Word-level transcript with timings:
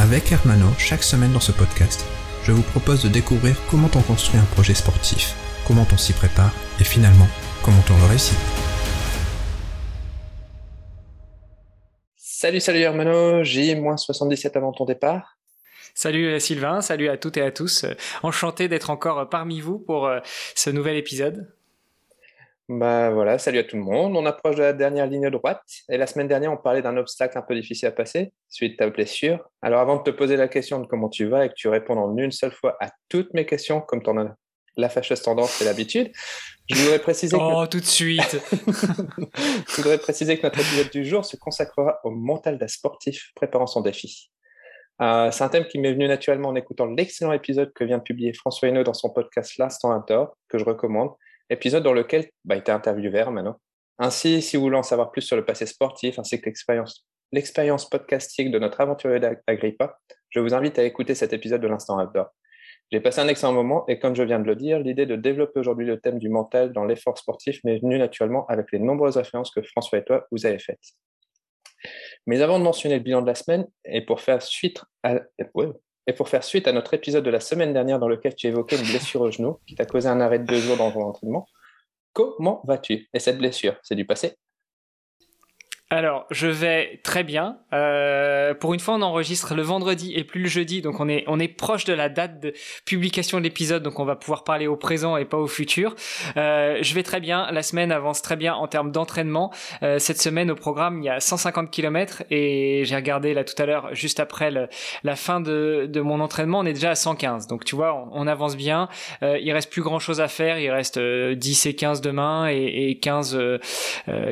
Avec 0.00 0.30
Hermano, 0.30 0.68
chaque 0.78 1.02
semaine 1.02 1.32
dans 1.32 1.40
ce 1.40 1.50
podcast, 1.50 2.06
je 2.44 2.52
vous 2.52 2.62
propose 2.62 3.02
de 3.02 3.08
découvrir 3.08 3.56
comment 3.68 3.90
on 3.96 4.00
construit 4.00 4.38
un 4.38 4.44
projet 4.44 4.72
sportif, 4.72 5.34
comment 5.66 5.84
on 5.92 5.96
s'y 5.96 6.12
prépare 6.12 6.54
et 6.78 6.84
finalement, 6.84 7.26
comment 7.64 7.82
on 7.90 8.02
le 8.02 8.08
réussit. 8.08 8.38
Salut, 12.14 12.60
salut 12.60 12.78
Hermano, 12.78 13.42
J-77 13.42 14.56
avant 14.56 14.70
ton 14.70 14.84
départ. 14.84 15.36
Salut 15.96 16.28
euh, 16.28 16.38
Sylvain, 16.38 16.80
salut 16.80 17.08
à 17.08 17.16
toutes 17.16 17.36
et 17.36 17.42
à 17.42 17.50
tous. 17.50 17.84
Enchanté 18.22 18.68
d'être 18.68 18.90
encore 18.90 19.28
parmi 19.28 19.60
vous 19.60 19.80
pour 19.80 20.06
euh, 20.06 20.20
ce 20.54 20.70
nouvel 20.70 20.96
épisode. 20.96 21.52
Bah 22.68 23.10
voilà, 23.10 23.38
salut 23.38 23.58
à 23.58 23.64
tout 23.64 23.76
le 23.76 23.82
monde. 23.82 24.14
On 24.14 24.26
approche 24.26 24.56
de 24.56 24.62
la 24.62 24.74
dernière 24.74 25.06
ligne 25.06 25.30
droite. 25.30 25.62
Et 25.88 25.96
la 25.96 26.06
semaine 26.06 26.28
dernière, 26.28 26.52
on 26.52 26.58
parlait 26.58 26.82
d'un 26.82 26.98
obstacle 26.98 27.38
un 27.38 27.42
peu 27.42 27.54
difficile 27.54 27.88
à 27.88 27.92
passer, 27.92 28.32
celui 28.50 28.72
de 28.72 28.76
ta 28.76 28.90
blessure. 28.90 29.48
Alors 29.62 29.80
avant 29.80 29.96
de 29.96 30.02
te 30.02 30.10
poser 30.10 30.36
la 30.36 30.48
question 30.48 30.78
de 30.78 30.86
comment 30.86 31.08
tu 31.08 31.24
vas 31.26 31.46
et 31.46 31.48
que 31.48 31.54
tu 31.54 31.68
réponds 31.68 31.96
en 31.96 32.14
une 32.18 32.30
seule 32.30 32.52
fois 32.52 32.76
à 32.80 32.90
toutes 33.08 33.32
mes 33.32 33.46
questions, 33.46 33.80
comme 33.80 34.02
tu 34.02 34.10
en 34.10 34.18
as 34.18 34.34
la 34.76 34.90
fâcheuse 34.90 35.22
tendance 35.22 35.62
et 35.62 35.64
l'habitude, 35.64 36.12
je 36.68 36.76
voudrais 36.76 36.98
préciser 36.98 37.36
oh, 37.40 37.66
tout 37.66 37.80
de 37.80 37.84
suite 37.84 38.38
Je 38.52 39.76
voudrais 39.76 39.98
préciser 39.98 40.36
que 40.36 40.42
notre 40.42 40.60
épisode 40.60 40.90
du 40.90 41.06
jour 41.06 41.24
se 41.24 41.36
consacrera 41.36 41.98
au 42.04 42.10
mental 42.10 42.58
d'un 42.58 42.68
sportif 42.68 43.30
préparant 43.34 43.66
son 43.66 43.80
défi. 43.80 44.30
Euh, 45.00 45.30
c'est 45.30 45.42
un 45.42 45.48
thème 45.48 45.66
qui 45.66 45.78
m'est 45.78 45.92
venu 45.92 46.06
naturellement 46.06 46.50
en 46.50 46.54
écoutant 46.54 46.84
l'excellent 46.84 47.32
épisode 47.32 47.72
que 47.72 47.84
vient 47.84 47.98
de 47.98 48.02
publier 48.02 48.34
François 48.34 48.68
Hainaut 48.68 48.84
dans 48.84 48.94
son 48.94 49.08
podcast 49.10 49.56
L'Instant 49.56 49.92
Inter, 49.92 50.24
que 50.48 50.58
je 50.58 50.64
recommande, 50.64 51.10
épisode 51.50 51.82
dans 51.82 51.92
lequel 51.92 52.28
bah, 52.44 52.56
il 52.56 52.60
était 52.60 52.72
interviewé 52.72 53.24
maintenant. 53.30 53.60
Ainsi, 53.98 54.42
si 54.42 54.56
vous 54.56 54.62
voulez 54.62 54.76
en 54.76 54.82
savoir 54.82 55.10
plus 55.10 55.22
sur 55.22 55.36
le 55.36 55.44
passé 55.44 55.66
sportif 55.66 56.18
ainsi 56.18 56.40
que 56.40 56.48
l'expérience, 57.32 57.88
podcastique 57.90 58.50
de 58.50 58.58
notre 58.58 58.80
aventurier 58.80 59.20
d'Agrippa, 59.20 59.98
je 60.30 60.40
vous 60.40 60.54
invite 60.54 60.78
à 60.78 60.84
écouter 60.84 61.14
cet 61.14 61.32
épisode 61.32 61.60
de 61.60 61.66
l'Instant 61.66 62.00
Outdoor. 62.00 62.28
J'ai 62.90 63.00
passé 63.00 63.20
un 63.20 63.28
excellent 63.28 63.52
moment 63.52 63.84
et 63.86 63.98
comme 63.98 64.14
je 64.14 64.22
viens 64.22 64.38
de 64.40 64.46
le 64.46 64.56
dire, 64.56 64.78
l'idée 64.78 65.04
de 65.04 65.16
développer 65.16 65.60
aujourd'hui 65.60 65.84
le 65.84 66.00
thème 66.00 66.18
du 66.18 66.30
mental 66.30 66.72
dans 66.72 66.84
l'effort 66.84 67.18
sportif 67.18 67.62
m'est 67.64 67.78
venue 67.78 67.98
naturellement 67.98 68.46
avec 68.46 68.72
les 68.72 68.78
nombreuses 68.78 69.16
références 69.16 69.50
que 69.50 69.60
François 69.62 69.98
et 69.98 70.04
toi 70.04 70.26
vous 70.30 70.46
avez 70.46 70.58
faites. 70.58 70.80
Mais 72.26 72.40
avant 72.40 72.58
de 72.58 72.64
mentionner 72.64 72.96
le 72.96 73.02
bilan 73.02 73.22
de 73.22 73.26
la 73.26 73.34
semaine, 73.34 73.66
et 73.84 74.00
pour 74.00 74.20
faire 74.20 74.42
suite 74.42 74.82
à, 75.02 75.20
et 76.08 76.14
pour 76.14 76.30
faire 76.30 76.42
suite 76.42 76.66
à 76.66 76.72
notre 76.72 76.94
épisode 76.94 77.22
de 77.22 77.30
la 77.30 77.38
semaine 77.38 77.74
dernière 77.74 77.98
dans 77.98 78.08
lequel 78.08 78.34
tu 78.34 78.46
évoquais 78.46 78.76
une 78.76 78.88
blessure 78.88 79.20
au 79.20 79.30
genou 79.30 79.58
qui 79.66 79.74
t'a 79.74 79.84
causé 79.84 80.08
un 80.08 80.20
arrêt 80.22 80.38
de 80.38 80.46
deux 80.46 80.58
jours 80.58 80.78
dans 80.78 80.90
ton 80.90 81.02
entraînement, 81.02 81.46
comment 82.14 82.62
vas-tu? 82.64 83.08
Et 83.12 83.18
cette 83.20 83.36
blessure, 83.36 83.76
c'est 83.82 83.94
du 83.94 84.06
passé? 84.06 84.36
Alors, 85.90 86.26
je 86.30 86.48
vais 86.48 87.00
très 87.02 87.24
bien. 87.24 87.56
Euh, 87.72 88.52
pour 88.52 88.74
une 88.74 88.80
fois, 88.80 88.96
on 88.96 89.00
enregistre 89.00 89.54
le 89.54 89.62
vendredi 89.62 90.12
et 90.14 90.22
plus 90.22 90.42
le 90.42 90.48
jeudi, 90.48 90.82
donc 90.82 91.00
on 91.00 91.08
est 91.08 91.24
on 91.28 91.40
est 91.40 91.48
proche 91.48 91.86
de 91.86 91.94
la 91.94 92.10
date 92.10 92.40
de 92.40 92.52
publication 92.84 93.38
de 93.38 93.44
l'épisode, 93.44 93.82
donc 93.82 93.98
on 93.98 94.04
va 94.04 94.14
pouvoir 94.14 94.44
parler 94.44 94.66
au 94.66 94.76
présent 94.76 95.16
et 95.16 95.24
pas 95.24 95.38
au 95.38 95.46
futur. 95.46 95.94
Euh, 96.36 96.76
je 96.82 96.94
vais 96.94 97.02
très 97.02 97.20
bien. 97.20 97.50
La 97.52 97.62
semaine 97.62 97.90
avance 97.90 98.20
très 98.20 98.36
bien 98.36 98.54
en 98.54 98.68
termes 98.68 98.92
d'entraînement. 98.92 99.50
Euh, 99.82 99.98
cette 99.98 100.20
semaine 100.20 100.50
au 100.50 100.54
programme, 100.54 101.00
il 101.00 101.06
y 101.06 101.08
a 101.08 101.20
150 101.20 101.70
km 101.70 102.22
et 102.30 102.82
j'ai 102.84 102.96
regardé 102.96 103.32
là 103.32 103.44
tout 103.44 103.60
à 103.60 103.64
l'heure, 103.64 103.94
juste 103.94 104.20
après 104.20 104.50
le, 104.50 104.68
la 105.04 105.16
fin 105.16 105.40
de, 105.40 105.88
de 105.90 106.00
mon 106.02 106.20
entraînement, 106.20 106.58
on 106.58 106.66
est 106.66 106.74
déjà 106.74 106.90
à 106.90 106.96
115. 106.96 107.46
Donc 107.46 107.64
tu 107.64 107.76
vois, 107.76 108.10
on, 108.12 108.26
avance 108.26 108.58
bien. 108.58 108.90
Euh, 109.22 109.38
il 109.40 109.50
reste 109.52 109.72
plus 109.72 109.80
grand 109.82 110.00
chose 110.00 110.20
à 110.20 110.28
faire. 110.28 110.58
Il 110.58 110.70
reste 110.70 110.98
10 110.98 110.98
euh, 110.98 111.70
et 111.70 111.74
15 111.74 112.02
demain 112.02 112.46
et, 112.50 112.90
et 112.90 112.98
15 112.98 113.38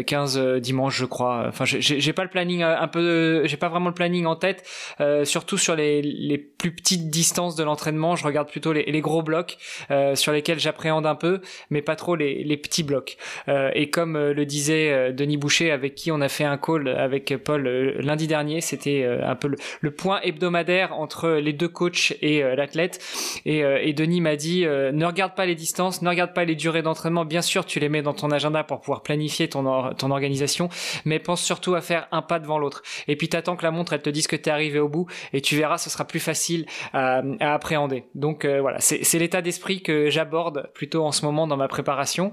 15 0.06 0.38
dimanche, 0.60 0.98
je 0.98 1.06
crois 1.06 1.45
Enfin, 1.48 1.64
j'ai 1.64 2.12
pas 2.12 2.24
le 2.24 2.30
planning 2.30 2.62
euh, 2.62 2.78
un 2.78 2.88
peu, 2.88 3.42
j'ai 3.46 3.56
pas 3.56 3.68
vraiment 3.68 3.88
le 3.88 3.94
planning 3.94 4.26
en 4.26 4.36
tête. 4.36 4.64
Euh, 5.00 5.24
surtout 5.24 5.58
sur 5.58 5.76
les, 5.76 6.02
les, 6.02 6.38
plus 6.38 6.74
petites 6.74 7.10
distances 7.10 7.54
de 7.54 7.64
l'entraînement, 7.64 8.16
je 8.16 8.24
regarde 8.24 8.48
plutôt 8.48 8.72
les, 8.72 8.84
les 8.84 9.00
gros 9.00 9.22
blocs 9.22 9.58
euh, 9.90 10.14
sur 10.14 10.32
lesquels 10.32 10.58
j'appréhende 10.58 11.06
un 11.06 11.14
peu, 11.14 11.40
mais 11.70 11.82
pas 11.82 11.96
trop 11.96 12.16
les, 12.16 12.44
les 12.44 12.56
petits 12.56 12.82
blocs. 12.82 13.16
Euh, 13.48 13.70
et 13.74 13.90
comme 13.90 14.16
euh, 14.16 14.32
le 14.32 14.46
disait 14.46 14.90
euh, 14.90 15.12
Denis 15.12 15.36
Boucher, 15.36 15.70
avec 15.70 15.94
qui 15.94 16.10
on 16.10 16.20
a 16.20 16.28
fait 16.28 16.44
un 16.44 16.56
call 16.56 16.88
avec 16.88 17.36
Paul 17.44 17.66
lundi 17.98 18.26
dernier, 18.26 18.60
c'était 18.60 19.04
un 19.04 19.34
peu 19.34 19.48
le, 19.48 19.56
le, 19.80 19.90
point 19.90 20.20
hebdomadaire 20.22 20.98
entre 20.98 21.28
les 21.30 21.52
deux 21.52 21.68
coachs 21.68 22.14
et 22.22 22.42
l'athlète. 22.42 23.00
Et, 23.44 23.60
et, 23.60 23.92
Denis 23.92 24.20
m'a 24.20 24.36
dit 24.36 24.64
ne 24.64 25.04
regarde 25.04 25.34
pas 25.34 25.46
les 25.46 25.54
distances, 25.54 26.02
ne 26.02 26.08
regarde 26.08 26.34
pas 26.34 26.44
les 26.44 26.54
durées 26.54 26.82
d'entraînement. 26.82 27.24
Bien 27.24 27.42
sûr, 27.42 27.64
tu 27.64 27.80
les 27.80 27.88
mets 27.88 28.02
dans 28.02 28.12
ton 28.12 28.30
agenda 28.30 28.64
pour 28.64 28.80
pouvoir 28.80 29.02
planifier 29.02 29.48
ton, 29.48 29.92
ton 29.94 30.10
organisation, 30.10 30.68
mais 31.04 31.18
pense 31.18 31.35
surtout 31.42 31.74
à 31.74 31.80
faire 31.80 32.08
un 32.12 32.22
pas 32.22 32.38
devant 32.38 32.58
l'autre. 32.58 32.82
Et 33.08 33.16
puis 33.16 33.28
t'attends 33.28 33.56
que 33.56 33.62
la 33.62 33.70
montre 33.70 33.92
elle 33.92 34.02
te 34.02 34.10
dise 34.10 34.26
que 34.26 34.36
t'es 34.36 34.50
arrivé 34.50 34.78
au 34.78 34.88
bout 34.88 35.06
et 35.32 35.40
tu 35.40 35.56
verras, 35.56 35.78
ce 35.78 35.90
sera 35.90 36.06
plus 36.06 36.20
facile 36.20 36.66
à, 36.92 37.22
à 37.40 37.54
appréhender. 37.54 38.04
Donc 38.14 38.44
euh, 38.44 38.60
voilà, 38.60 38.80
c'est 38.80 39.18
l'état 39.18 39.42
d'esprit 39.42 39.82
que 39.82 40.10
j'aborde 40.10 40.70
plutôt 40.74 41.04
en 41.04 41.12
ce 41.12 41.24
moment 41.24 41.46
dans 41.46 41.56
ma 41.56 41.68
préparation. 41.68 42.32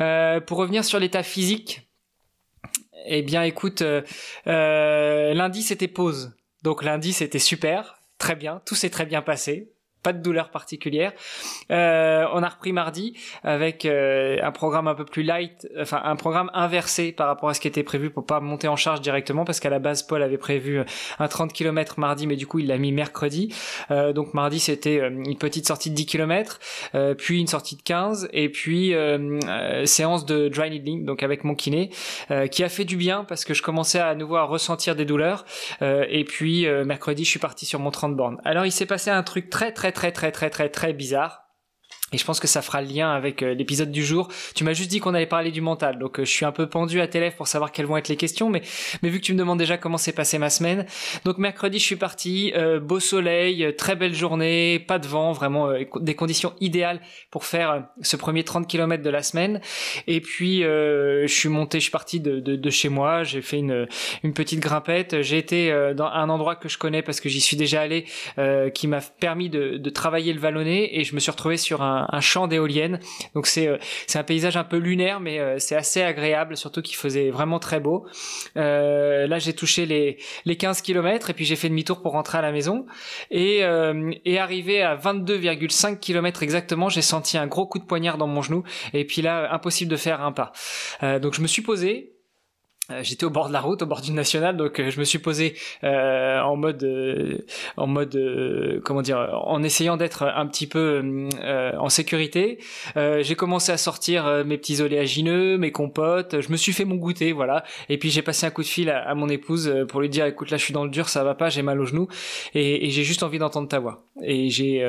Euh, 0.00 0.40
pour 0.40 0.58
revenir 0.58 0.84
sur 0.84 0.98
l'état 0.98 1.22
physique, 1.22 1.88
eh 3.06 3.22
bien 3.22 3.42
écoute, 3.42 3.82
euh, 3.82 4.02
euh 4.46 5.34
lundi 5.34 5.62
c'était 5.62 5.88
pause. 5.88 6.36
Donc 6.62 6.82
lundi 6.82 7.12
c'était 7.12 7.38
super, 7.38 8.00
très 8.18 8.34
bien, 8.34 8.60
tout 8.66 8.74
s'est 8.74 8.90
très 8.90 9.06
bien 9.06 9.22
passé 9.22 9.72
pas 10.02 10.12
de 10.12 10.22
douleur 10.22 10.50
particulière. 10.50 11.12
Euh, 11.70 12.24
on 12.32 12.42
a 12.42 12.48
repris 12.48 12.72
mardi 12.72 13.14
avec 13.42 13.84
euh, 13.84 14.36
un 14.42 14.52
programme 14.52 14.86
un 14.88 14.94
peu 14.94 15.04
plus 15.04 15.22
light, 15.22 15.68
enfin 15.80 16.00
un 16.04 16.16
programme 16.16 16.50
inversé 16.54 17.12
par 17.12 17.26
rapport 17.26 17.48
à 17.48 17.54
ce 17.54 17.60
qui 17.60 17.68
était 17.68 17.82
prévu 17.82 18.10
pour 18.10 18.24
pas 18.24 18.40
monter 18.40 18.68
en 18.68 18.76
charge 18.76 19.00
directement 19.00 19.44
parce 19.44 19.60
qu'à 19.60 19.70
la 19.70 19.78
base 19.78 20.02
Paul 20.02 20.22
avait 20.22 20.38
prévu 20.38 20.80
un 21.18 21.28
30 21.28 21.52
km 21.52 21.98
mardi 21.98 22.26
mais 22.26 22.36
du 22.36 22.46
coup 22.46 22.60
il 22.60 22.68
l'a 22.68 22.78
mis 22.78 22.92
mercredi. 22.92 23.54
Euh, 23.90 24.12
donc 24.12 24.34
mardi 24.34 24.60
c'était 24.60 24.98
une 25.08 25.36
petite 25.36 25.66
sortie 25.66 25.90
de 25.90 25.94
10 25.94 26.06
km, 26.06 26.60
puis 27.16 27.40
une 27.40 27.46
sortie 27.46 27.76
de 27.76 27.82
15 27.82 28.28
et 28.32 28.48
puis 28.48 28.94
séance 29.84 30.26
de 30.26 30.48
dry 30.48 30.70
needling 30.70 31.04
donc 31.04 31.22
avec 31.22 31.44
mon 31.44 31.54
kiné 31.54 31.90
qui 32.50 32.64
a 32.64 32.68
fait 32.68 32.84
du 32.84 32.96
bien 32.96 33.24
parce 33.24 33.44
que 33.44 33.54
je 33.54 33.62
commençais 33.62 34.00
à 34.00 34.14
nouveau 34.14 34.36
à 34.36 34.44
ressentir 34.44 34.94
des 34.94 35.04
douleurs 35.04 35.44
et 35.80 36.24
puis 36.24 36.66
mercredi 36.84 37.24
je 37.24 37.30
suis 37.30 37.38
parti 37.38 37.66
sur 37.66 37.80
mon 37.80 37.90
30 37.90 38.16
bornes. 38.16 38.40
Alors 38.44 38.64
il 38.64 38.72
s'est 38.72 38.86
passé 38.86 39.10
un 39.10 39.22
truc 39.22 39.50
très 39.50 39.72
très 39.72 39.87
très 39.92 40.12
très 40.12 40.32
très 40.32 40.50
très 40.50 40.68
très 40.68 40.92
bizarre 40.92 41.47
et 42.12 42.16
je 42.16 42.24
pense 42.24 42.40
que 42.40 42.46
ça 42.46 42.62
fera 42.62 42.80
le 42.80 42.88
lien 42.88 43.10
avec 43.10 43.42
euh, 43.42 43.54
l'épisode 43.54 43.90
du 43.90 44.02
jour. 44.02 44.28
Tu 44.54 44.64
m'as 44.64 44.72
juste 44.72 44.90
dit 44.90 44.98
qu'on 44.98 45.12
allait 45.12 45.26
parler 45.26 45.50
du 45.50 45.60
mental, 45.60 45.98
donc 45.98 46.18
euh, 46.18 46.24
je 46.24 46.30
suis 46.30 46.46
un 46.46 46.52
peu 46.52 46.66
pendu 46.66 47.00
à 47.00 47.06
tes 47.06 47.20
lèvres 47.20 47.36
pour 47.36 47.48
savoir 47.48 47.70
quelles 47.70 47.86
vont 47.86 47.98
être 47.98 48.08
les 48.08 48.16
questions, 48.16 48.48
mais, 48.48 48.62
mais 49.02 49.10
vu 49.10 49.20
que 49.20 49.24
tu 49.24 49.34
me 49.34 49.38
demandes 49.38 49.58
déjà 49.58 49.76
comment 49.76 49.98
s'est 49.98 50.12
passée 50.12 50.38
ma 50.38 50.48
semaine, 50.48 50.86
donc 51.24 51.36
mercredi 51.36 51.78
je 51.78 51.84
suis 51.84 51.96
parti, 51.96 52.52
euh, 52.56 52.80
beau 52.80 52.98
soleil, 52.98 53.74
très 53.76 53.94
belle 53.94 54.14
journée, 54.14 54.78
pas 54.78 54.98
de 54.98 55.06
vent, 55.06 55.32
vraiment 55.32 55.70
des 55.96 56.14
conditions 56.14 56.54
idéales 56.60 57.00
pour 57.30 57.44
faire 57.44 57.84
ce 58.00 58.16
premier 58.16 58.42
30 58.42 58.66
km 58.66 59.02
de 59.02 59.10
la 59.10 59.22
semaine. 59.22 59.60
Et 60.06 60.20
puis 60.20 60.60
je 60.60 61.26
suis 61.26 61.48
monté, 61.48 61.78
je 61.78 61.84
suis 61.84 61.90
parti 61.90 62.20
de, 62.20 62.70
chez 62.70 62.88
moi, 62.88 63.22
j'ai 63.22 63.42
fait 63.42 63.58
une, 63.58 63.86
petite 64.34 64.60
grimpette, 64.60 65.22
j'ai 65.22 65.38
été 65.38 65.92
dans 65.94 66.06
un 66.06 66.28
endroit 66.28 66.56
que 66.56 66.68
je 66.68 66.78
connais 66.78 67.02
parce 67.02 67.20
que 67.20 67.28
j'y 67.28 67.40
suis 67.40 67.56
déjà 67.56 67.82
allé, 67.82 68.06
qui 68.74 68.86
m'a 68.86 69.00
permis 69.00 69.50
de, 69.50 69.76
de 69.76 69.90
travailler 69.90 70.32
le 70.32 70.40
vallonné 70.40 70.98
et 70.98 71.04
je 71.04 71.14
me 71.14 71.20
suis 71.20 71.30
retrouvé 71.30 71.56
sur 71.56 71.82
un 71.82 71.97
un, 72.10 72.20
champ 72.20 72.46
d'éoliennes. 72.46 73.00
Donc 73.34 73.46
c'est 73.46 73.66
euh, 73.66 73.78
c'est 74.06 74.18
un 74.18 74.24
paysage 74.24 74.56
un 74.56 74.64
peu 74.64 74.76
lunaire, 74.76 75.20
mais 75.20 75.38
euh, 75.38 75.58
c'est 75.58 75.76
assez 75.76 76.02
agréable, 76.02 76.56
surtout 76.56 76.82
qu'il 76.82 76.96
faisait 76.96 77.30
vraiment 77.30 77.58
très 77.58 77.80
beau. 77.80 78.06
Euh, 78.56 79.26
là, 79.26 79.38
j'ai 79.38 79.52
touché 79.52 79.86
les 79.86 80.18
les 80.44 80.56
15 80.56 80.82
km 80.82 81.30
et 81.30 81.34
puis 81.34 81.44
j'ai 81.44 81.56
fait 81.56 81.68
demi-tour 81.68 82.02
pour 82.02 82.12
rentrer 82.12 82.38
à 82.38 82.42
la 82.42 82.52
maison 82.52 82.86
et 83.30 83.58
et 84.24 84.38
arrivé 84.38 84.82
à 84.82 84.96
22,5 84.96 85.98
km 85.98 86.42
exactement, 86.42 86.88
j'ai 86.88 87.02
senti 87.02 87.36
un 87.38 87.46
gros 87.46 87.66
coup 87.66 87.78
de 87.78 87.84
poignard 87.84 88.18
dans 88.18 88.26
mon 88.26 88.42
genou 88.42 88.62
et 88.92 89.04
puis 89.04 89.22
là 89.22 89.52
impossible 89.52 89.90
de 89.90 89.96
faire 89.96 90.22
un 90.22 90.32
pas. 90.32 90.52
donc 91.18 91.34
je 91.34 91.40
me 91.40 91.46
suis 91.46 91.62
posé 91.62 91.78
euh, 91.88 92.17
j'étais 93.02 93.24
au 93.24 93.30
bord 93.30 93.48
de 93.48 93.52
la 93.52 93.60
route, 93.60 93.82
au 93.82 93.86
bord 93.86 94.00
d'une 94.00 94.14
nationale, 94.14 94.56
donc 94.56 94.80
euh, 94.80 94.90
je 94.90 94.98
me 94.98 95.04
suis 95.04 95.18
posé 95.18 95.54
euh, 95.84 96.40
en 96.40 96.56
mode, 96.56 96.82
euh, 96.84 97.44
en 97.76 97.86
mode, 97.86 98.16
euh, 98.16 98.80
comment 98.82 99.02
dire, 99.02 99.18
en 99.44 99.62
essayant 99.62 99.98
d'être 99.98 100.22
un 100.22 100.46
petit 100.46 100.66
peu 100.66 101.28
en 101.78 101.88
sécurité. 101.88 102.58
j'ai 102.96 103.34
commencé 103.34 103.72
à 103.72 103.76
sortir 103.76 104.44
mes 104.44 104.56
petits 104.58 104.80
oléagineux, 104.80 105.58
mes 105.58 105.72
compotes. 105.72 106.40
Je 106.40 106.50
me 106.50 106.56
suis 106.56 106.72
fait 106.72 106.84
mon 106.84 106.96
goûter, 106.96 107.32
voilà. 107.32 107.64
Et 107.88 107.98
puis 107.98 108.10
j'ai 108.10 108.22
passé 108.22 108.46
un 108.46 108.50
coup 108.50 108.62
de 108.62 108.66
fil 108.66 108.90
à, 108.90 109.14
mon 109.14 109.28
épouse 109.28 109.72
pour 109.88 110.00
lui 110.00 110.08
dire, 110.08 110.26
écoute, 110.26 110.50
là 110.50 110.56
je 110.56 110.64
suis 110.64 110.74
dans 110.74 110.84
le 110.84 110.90
dur, 110.90 111.08
ça 111.08 111.24
va 111.24 111.34
pas, 111.34 111.48
j'ai 111.48 111.62
mal 111.62 111.80
au 111.80 111.84
genou, 111.84 112.08
et, 112.54 112.86
et 112.86 112.90
j'ai 112.90 113.04
juste 113.04 113.22
envie 113.22 113.38
d'entendre 113.38 113.68
ta 113.68 113.78
voix. 113.78 114.04
Et 114.22 114.50
j'ai, 114.50 114.84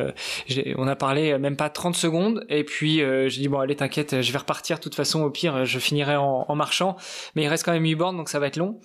on 0.77 0.87
a 0.87 0.95
parlé 0.95 1.37
même 1.37 1.55
pas 1.55 1.69
30 1.69 1.95
secondes, 1.95 2.45
et 2.49 2.63
puis 2.63 2.97
j'ai 2.97 3.41
dit 3.41 3.47
bon 3.47 3.59
allez 3.59 3.75
t'inquiète, 3.75 4.21
je 4.21 4.31
vais 4.31 4.39
repartir. 4.39 4.77
De 4.77 4.81
toute 4.81 4.95
façon, 4.95 5.21
au 5.21 5.29
pire, 5.29 5.65
je 5.65 5.79
finirai 5.79 6.15
en, 6.15 6.45
en 6.47 6.55
marchant, 6.55 6.95
mais 7.35 7.43
il 7.43 7.47
reste 7.47 7.65
quand 7.65 7.73
même 7.73 7.85
donc 7.95 8.29
ça 8.29 8.39
va 8.39 8.47
être 8.47 8.57
long. 8.57 8.79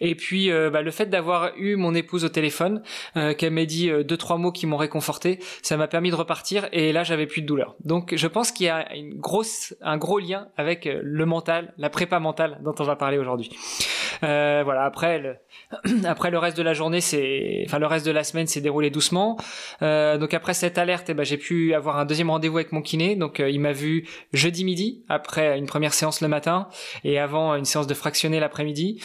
Et 0.00 0.14
puis 0.14 0.50
euh, 0.50 0.70
bah, 0.70 0.82
le 0.82 0.90
fait 0.90 1.06
d'avoir 1.06 1.52
eu 1.56 1.76
mon 1.76 1.94
épouse 1.94 2.24
au 2.24 2.28
téléphone, 2.28 2.82
euh, 3.16 3.34
qu'elle 3.34 3.52
m'ait 3.52 3.66
dit 3.66 3.90
euh, 3.90 4.02
deux 4.02 4.16
trois 4.16 4.38
mots 4.38 4.52
qui 4.52 4.66
m'ont 4.66 4.76
réconforté, 4.76 5.38
ça 5.62 5.76
m'a 5.76 5.88
permis 5.88 6.10
de 6.10 6.16
repartir. 6.16 6.68
Et 6.72 6.92
là, 6.92 7.04
j'avais 7.04 7.26
plus 7.26 7.42
de 7.42 7.46
douleur. 7.46 7.76
Donc 7.84 8.14
je 8.16 8.26
pense 8.26 8.52
qu'il 8.52 8.66
y 8.66 8.68
a 8.68 8.88
un 9.82 9.96
gros 9.96 10.18
lien 10.18 10.48
avec 10.56 10.88
le 10.90 11.26
mental, 11.26 11.74
la 11.78 11.90
prépa 11.90 12.18
mentale 12.20 12.58
dont 12.62 12.74
on 12.78 12.84
va 12.84 12.96
parler 12.96 13.18
aujourd'hui. 13.18 13.50
Voilà. 14.20 14.84
Après, 14.84 15.18
le, 15.18 15.36
après 16.06 16.30
le 16.30 16.38
reste 16.38 16.56
de 16.56 16.62
la 16.62 16.74
journée, 16.74 17.00
c'est, 17.00 17.64
enfin 17.66 17.78
le 17.78 17.86
reste 17.86 18.06
de 18.06 18.12
la 18.12 18.24
semaine 18.24 18.46
s'est 18.46 18.60
déroulé 18.60 18.90
doucement. 18.90 19.36
donc 19.80 20.34
après 20.34 20.54
cette 20.54 20.78
alerte, 20.78 21.10
eh 21.10 21.14
ben, 21.14 21.24
j'ai 21.24 21.36
pu 21.38 21.74
avoir 21.74 21.98
un 21.98 22.04
deuxième 22.04 22.30
rendez-vous 22.30 22.58
avec 22.58 22.72
mon 22.72 22.82
kiné. 22.82 23.16
Donc 23.16 23.42
il 23.46 23.60
m'a 23.60 23.72
vu 23.72 24.06
jeudi 24.32 24.64
midi 24.64 25.04
après 25.08 25.58
une 25.58 25.66
première 25.66 25.94
séance 25.94 26.20
le 26.20 26.28
matin 26.28 26.68
et 27.04 27.18
avant 27.18 27.54
une 27.54 27.64
séance 27.64 27.86
de 27.86 27.94
fractionner 27.94 28.40
l'après-midi. 28.40 29.00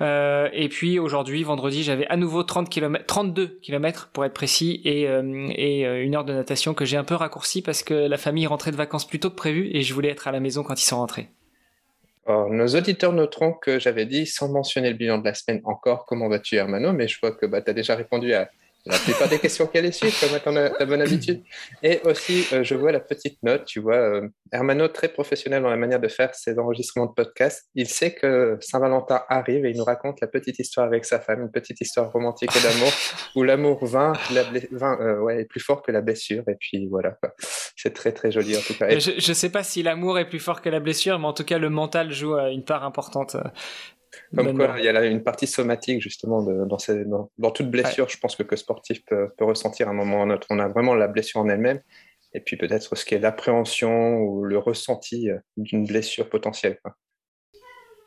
Euh, 0.00 0.48
et 0.52 0.68
puis 0.68 0.98
aujourd'hui, 0.98 1.42
vendredi, 1.42 1.82
j'avais 1.82 2.06
à 2.08 2.16
nouveau 2.16 2.42
30 2.42 2.68
km, 2.68 3.04
32 3.06 3.58
km 3.62 4.10
pour 4.12 4.24
être 4.24 4.34
précis, 4.34 4.80
et, 4.84 5.08
euh, 5.08 5.48
et 5.50 5.86
euh, 5.86 6.02
une 6.02 6.14
heure 6.14 6.24
de 6.24 6.32
natation 6.32 6.74
que 6.74 6.84
j'ai 6.84 6.96
un 6.96 7.04
peu 7.04 7.14
raccourci 7.14 7.62
parce 7.62 7.82
que 7.82 7.94
la 7.94 8.16
famille 8.16 8.46
rentrait 8.46 8.70
de 8.70 8.76
vacances 8.76 9.06
plus 9.06 9.20
tôt 9.20 9.30
que 9.30 9.36
prévu 9.36 9.70
et 9.72 9.82
je 9.82 9.94
voulais 9.94 10.10
être 10.10 10.28
à 10.28 10.32
la 10.32 10.40
maison 10.40 10.62
quand 10.62 10.80
ils 10.80 10.86
sont 10.86 10.98
rentrés. 10.98 11.28
Nos 12.28 12.66
auditeurs 12.74 13.12
noteront 13.12 13.52
que 13.52 13.78
j'avais 13.78 14.06
dit, 14.06 14.26
sans 14.26 14.48
mentionner 14.48 14.90
le 14.90 14.96
bilan 14.96 15.18
de 15.18 15.24
la 15.24 15.34
semaine 15.34 15.60
encore, 15.64 16.06
comment 16.06 16.28
vas-tu 16.28 16.56
Hermano, 16.56 16.92
mais 16.92 17.08
je 17.08 17.18
vois 17.20 17.32
que 17.32 17.46
bah, 17.46 17.62
tu 17.62 17.70
as 17.70 17.74
déjà 17.74 17.94
répondu 17.94 18.32
à 18.34 18.50
la 18.86 18.98
plupart 18.98 19.28
des 19.28 19.38
questions 19.38 19.66
qui 19.66 19.78
allaient 19.78 19.92
suivre, 19.92 20.14
comme 20.44 20.56
à 20.56 20.70
ta 20.70 20.86
bonne 20.86 21.02
habitude. 21.02 21.42
Et 21.82 22.00
aussi, 22.04 22.46
euh, 22.52 22.62
je 22.62 22.74
vois 22.74 22.92
la 22.92 23.00
petite 23.00 23.42
note, 23.42 23.64
tu 23.64 23.80
vois, 23.80 23.96
euh, 23.96 24.28
Hermano, 24.52 24.88
très 24.88 25.08
professionnel 25.08 25.62
dans 25.62 25.70
la 25.70 25.76
manière 25.76 26.00
de 26.00 26.08
faire 26.08 26.34
ses 26.34 26.58
enregistrements 26.58 27.06
de 27.06 27.12
podcast. 27.12 27.68
Il 27.74 27.88
sait 27.88 28.14
que 28.14 28.56
Saint-Valentin 28.60 29.22
arrive 29.28 29.66
et 29.66 29.70
il 29.70 29.76
nous 29.76 29.84
raconte 29.84 30.20
la 30.20 30.28
petite 30.28 30.58
histoire 30.58 30.86
avec 30.86 31.04
sa 31.04 31.18
femme, 31.18 31.42
une 31.42 31.50
petite 31.50 31.80
histoire 31.80 32.10
romantique 32.12 32.50
et 32.56 32.60
d'amour, 32.60 32.92
où 33.34 33.42
l'amour 33.42 33.84
vint, 33.84 34.12
la 34.32 34.42
euh, 34.42 35.18
ouais, 35.20 35.40
est 35.40 35.46
plus 35.46 35.60
fort 35.60 35.82
que 35.82 35.90
la 35.90 36.00
blessure. 36.00 36.44
Et 36.48 36.56
puis 36.58 36.86
voilà, 36.88 37.18
c'est 37.76 37.92
très 37.92 38.12
très 38.12 38.30
joli 38.30 38.56
en 38.56 38.60
tout 38.60 38.74
cas. 38.74 38.98
Je 38.98 39.10
ne 39.10 39.34
sais 39.34 39.50
pas 39.50 39.64
si 39.64 39.82
l'amour 39.82 40.18
est 40.18 40.28
plus 40.28 40.40
fort 40.40 40.62
que 40.62 40.68
la 40.68 40.80
blessure, 40.80 41.18
mais 41.18 41.26
en 41.26 41.32
tout 41.32 41.44
cas, 41.44 41.58
le 41.58 41.70
mental 41.70 42.12
joue 42.12 42.36
une 42.36 42.64
part 42.64 42.84
importante 42.84 43.36
comme 44.34 44.56
quoi, 44.56 44.74
il 44.78 44.84
y 44.84 44.88
a 44.88 45.04
une 45.04 45.22
partie 45.22 45.46
somatique 45.46 46.00
justement 46.00 46.42
dans, 46.42 46.78
dans, 47.38 47.50
toute 47.50 47.70
blessure, 47.70 48.08
je 48.08 48.18
pense 48.18 48.36
que 48.36 48.42
que 48.42 48.56
sportif 48.56 49.04
peut, 49.04 49.28
ressentir 49.40 49.88
à 49.88 49.90
un 49.90 49.94
moment 49.94 50.18
ou 50.18 50.22
un 50.22 50.30
autre. 50.30 50.46
On 50.50 50.58
a 50.58 50.68
vraiment 50.68 50.94
la 50.94 51.08
blessure 51.08 51.40
en 51.40 51.48
elle-même, 51.48 51.80
et 52.32 52.40
puis 52.40 52.56
peut-être 52.56 52.96
ce 52.96 53.04
qui 53.04 53.14
est 53.14 53.18
l'appréhension 53.18 54.18
ou 54.18 54.44
le 54.44 54.58
ressenti 54.58 55.30
euh, 55.30 55.38
d'une 55.56 55.86
blessure 55.86 56.28
potentielle. 56.28 56.78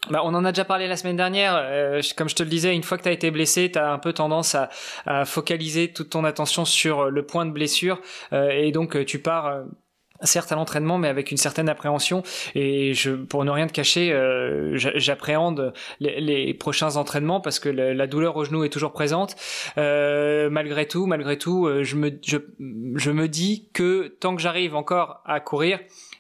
Bah, 0.10 0.22
on 0.24 0.34
en 0.34 0.46
a 0.46 0.52
déjà 0.52 0.66
parlé 0.66 0.88
la 0.88 0.96
semaine 0.96 1.18
dernière. 1.18 1.56
Euh, 1.56 2.02
comme 2.16 2.30
je 2.30 2.36
te 2.36 2.44
le 2.44 2.50
disais, 2.50 2.74
une 2.74 2.84
fois 2.84 2.98
que 2.98 3.04
tu 3.04 3.10
as 3.10 3.12
été 3.12 3.32
blessé, 3.32 3.70
tu 3.72 3.78
as 3.78 3.92
un 3.92 4.00
peu 4.00 4.14
tendance 4.14 4.56
à, 4.56 5.26
focaliser 5.26 5.92
toute 5.92 6.10
ton 6.10 6.24
attention 6.24 6.64
sur 6.64 7.10
le 7.10 7.26
point 7.26 7.46
de 7.46 7.52
blessure. 7.52 8.00
Euh, 8.32 8.50
et 8.50 8.72
donc, 8.72 9.06
tu 9.06 9.20
pars 9.20 9.66
certes 10.24 10.52
à 10.52 10.56
l'entraînement, 10.56 10.98
mais 10.98 11.08
avec 11.08 11.32
une 11.32 11.38
certaine 11.38 11.70
appréhension. 11.70 12.24
Et 12.56 12.94
pour 13.30 13.46
ne 13.46 13.52
rien 13.52 13.68
te 13.68 13.74
cacher, 13.74 14.12
euh, 14.12 14.74
j'appréhende 14.76 15.74
les, 16.00 16.54
prochains 16.54 16.96
entraînements 16.98 17.42
parce 17.42 17.60
que 17.60 17.70
la, 17.70 18.08
douleur 18.08 18.36
au 18.36 18.46
genou 18.46 18.64
est 18.64 18.70
toujours 18.70 18.92
présente. 18.92 19.36
Euh, 19.78 20.50
malgré 20.50 20.88
tout, 20.88 21.06
malgré 21.06 21.38
tout, 21.38 21.68
euh, 21.68 21.84
je 21.84 21.96
me 21.96 23.28
dis 23.28 23.70
que 23.74 24.08
tant 24.20 24.36
que 24.36 24.42
j'arrive 24.42 24.76
encore 24.76 25.22
à 25.26 25.40
courir, 25.40 25.80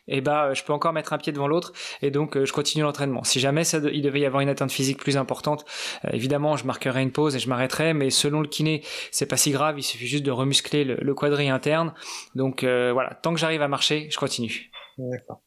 et 0.09 0.21
bah 0.21 0.53
je 0.53 0.63
peux 0.63 0.73
encore 0.73 0.91
mettre 0.91 1.13
un 1.13 1.17
pied 1.17 1.31
devant 1.31 1.47
l'autre 1.47 1.71
et 2.01 2.11
donc 2.11 2.35
euh, 2.35 2.45
je 2.45 2.51
continue 2.51 2.83
l'entraînement. 2.83 3.23
Si 3.23 3.39
jamais 3.39 3.63
il 3.93 4.01
devait 4.01 4.19
y 4.19 4.25
avoir 4.25 4.41
une 4.41 4.49
atteinte 4.49 4.71
physique 4.71 4.97
plus 4.97 5.15
importante, 5.15 5.65
euh, 6.05 6.09
évidemment 6.11 6.57
je 6.57 6.65
marquerai 6.65 7.01
une 7.01 7.11
pause 7.11 7.35
et 7.35 7.39
je 7.39 7.47
m'arrêterai, 7.47 7.93
mais 7.93 8.09
selon 8.09 8.41
le 8.41 8.47
kiné 8.47 8.83
c'est 9.11 9.25
pas 9.25 9.37
si 9.37 9.51
grave, 9.51 9.79
il 9.79 9.83
suffit 9.83 10.07
juste 10.07 10.25
de 10.25 10.31
remuscler 10.31 10.83
le, 10.83 10.95
le 10.95 11.13
quadri 11.13 11.49
interne. 11.49 11.93
Donc 12.35 12.63
euh, 12.63 12.91
voilà, 12.91 13.13
tant 13.21 13.33
que 13.33 13.39
j'arrive 13.39 13.61
à 13.61 13.67
marcher, 13.67 14.07
je 14.11 14.17
continue. 14.17 14.71
D'accord. 14.97 15.41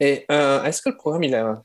Et 0.00 0.24
est-ce 0.28 0.82
que 0.82 0.88
le 0.88 0.96
programme, 0.96 1.22
il 1.22 1.32
a, 1.36 1.62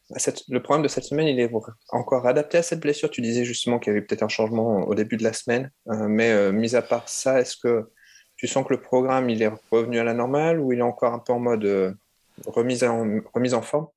le 0.49 0.61
programme 0.61 0.83
de 0.83 0.87
cette 0.87 1.03
semaine, 1.03 1.27
il 1.27 1.39
est 1.39 1.49
encore 1.89 2.27
adapté 2.27 2.59
à 2.59 2.61
cette 2.61 2.79
blessure? 2.79 3.09
Tu 3.09 3.21
disais 3.21 3.43
justement 3.43 3.79
qu'il 3.79 3.91
y 3.91 3.95
avait 3.95 4.05
peut-être 4.05 4.21
un 4.21 4.27
changement 4.27 4.87
au 4.87 4.93
début 4.93 5.17
de 5.17 5.23
la 5.23 5.33
semaine, 5.33 5.71
mais 5.87 6.51
mis 6.51 6.75
à 6.75 6.83
part 6.83 7.09
ça, 7.09 7.41
est-ce 7.41 7.57
que 7.57 7.89
tu 8.35 8.45
sens 8.45 8.67
que 8.67 8.73
le 8.73 8.81
programme, 8.81 9.31
il 9.31 9.41
est 9.41 9.51
revenu 9.71 9.97
à 9.97 10.03
la 10.03 10.13
normale 10.13 10.59
ou 10.59 10.73
il 10.73 10.79
est 10.79 10.83
encore 10.83 11.13
un 11.13 11.19
peu 11.19 11.33
en 11.33 11.39
mode 11.39 11.97
remise 12.45 12.83
en, 12.83 13.21
remise 13.33 13.53
en 13.53 13.61
forme 13.61 13.87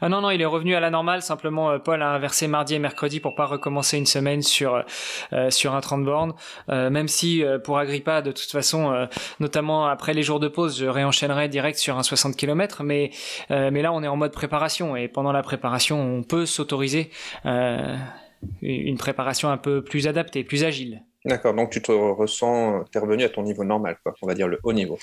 ah 0.00 0.08
non, 0.08 0.20
non, 0.20 0.30
il 0.30 0.40
est 0.40 0.46
revenu 0.46 0.74
à 0.74 0.80
la 0.80 0.90
normale. 0.90 1.22
Simplement, 1.22 1.70
euh, 1.70 1.78
Paul 1.78 2.02
a 2.02 2.10
inversé 2.10 2.48
mardi 2.48 2.74
et 2.74 2.78
mercredi 2.78 3.20
pour 3.20 3.34
pas 3.34 3.46
recommencer 3.46 3.98
une 3.98 4.06
semaine 4.06 4.42
sur, 4.42 4.84
euh, 5.32 5.50
sur 5.50 5.74
un 5.74 5.80
30 5.80 6.04
bornes. 6.04 6.34
Euh, 6.68 6.90
même 6.90 7.08
si 7.08 7.44
pour 7.64 7.78
Agrippa, 7.78 8.22
de 8.22 8.32
toute 8.32 8.50
façon, 8.50 9.08
notamment 9.40 9.86
après 9.86 10.14
les 10.14 10.22
jours 10.22 10.40
de 10.40 10.48
pause, 10.48 10.78
je 10.78 10.86
réenchaînerai 10.86 11.48
direct 11.48 11.78
sur 11.78 11.98
un 11.98 12.02
60 12.02 12.36
km. 12.36 12.82
Mais, 12.82 13.10
mais 13.50 13.82
là, 13.82 13.92
on 13.92 14.02
est 14.02 14.08
en 14.08 14.16
mode 14.16 14.32
préparation. 14.32 14.96
Et 14.96 15.08
pendant 15.08 15.32
la 15.32 15.42
préparation, 15.42 16.00
on 16.00 16.22
peut 16.22 16.46
s'autoriser 16.46 17.10
une 17.44 18.98
préparation 18.98 19.50
un 19.50 19.56
peu 19.56 19.82
plus 19.82 20.06
adaptée, 20.06 20.44
plus 20.44 20.64
agile. 20.64 21.02
D'accord, 21.24 21.54
donc 21.54 21.70
tu 21.70 21.82
te 21.82 21.90
ressens, 21.90 22.84
tu 22.92 22.98
es 22.98 23.00
revenu 23.00 23.24
à 23.24 23.28
ton 23.28 23.42
niveau 23.42 23.64
normal, 23.64 23.96
quoi, 24.02 24.14
on 24.22 24.26
va 24.26 24.34
dire 24.34 24.46
le 24.46 24.60
haut 24.62 24.72
niveau. 24.72 24.96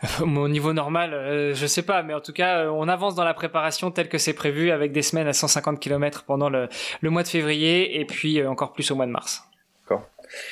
Au 0.20 0.48
niveau 0.48 0.72
normal, 0.72 1.14
euh, 1.14 1.54
je 1.54 1.66
sais 1.66 1.82
pas, 1.82 2.02
mais 2.02 2.12
en 2.12 2.20
tout 2.20 2.32
cas, 2.32 2.64
euh, 2.64 2.70
on 2.70 2.86
avance 2.86 3.14
dans 3.14 3.24
la 3.24 3.32
préparation 3.32 3.90
telle 3.90 4.08
que 4.08 4.18
c'est 4.18 4.34
prévu 4.34 4.70
avec 4.70 4.92
des 4.92 5.02
semaines 5.02 5.26
à 5.26 5.32
150 5.32 5.80
km 5.80 6.24
pendant 6.24 6.50
le, 6.50 6.68
mois 7.02 7.22
de 7.22 7.28
février 7.28 7.98
et 7.98 8.04
puis 8.04 8.40
euh, 8.40 8.50
encore 8.50 8.72
plus 8.74 8.90
au 8.90 8.94
mois 8.94 9.06
de 9.06 9.10
mars. 9.10 9.42
D'accord. 9.82 10.06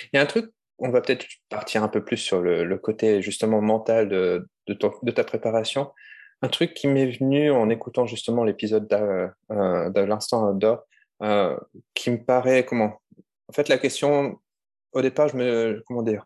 Il 0.05 0.17
y 0.17 0.19
a 0.19 0.23
un 0.23 0.27
truc, 0.27 0.51
on 0.79 0.89
va 0.89 1.03
peut-être 1.03 1.27
partir 1.51 1.83
un 1.83 1.89
peu 1.89 2.03
plus 2.03 2.17
sur 2.17 2.41
le, 2.41 2.77
côté 2.79 3.21
justement 3.21 3.61
mental 3.61 4.09
de, 4.09 4.49
de, 4.67 5.11
ta 5.11 5.25
préparation. 5.25 5.93
Un 6.41 6.49
truc 6.49 6.73
qui 6.73 6.89
m'est 6.89 7.11
venu 7.11 7.51
en 7.51 7.69
écoutant 7.69 8.07
justement 8.07 8.45
l'épisode 8.45 8.89
de 8.89 10.01
l'instant 10.01 10.49
outdoor, 10.49 10.85
qui 11.95 12.11
me 12.11 12.25
paraît 12.25 12.65
comment? 12.65 13.01
En 13.49 13.53
fait, 13.53 13.69
la 13.69 13.79
question, 13.79 14.39
au 14.93 15.03
départ, 15.03 15.29
je 15.29 15.37
me, 15.37 15.83
comment 15.87 16.03
dire? 16.03 16.25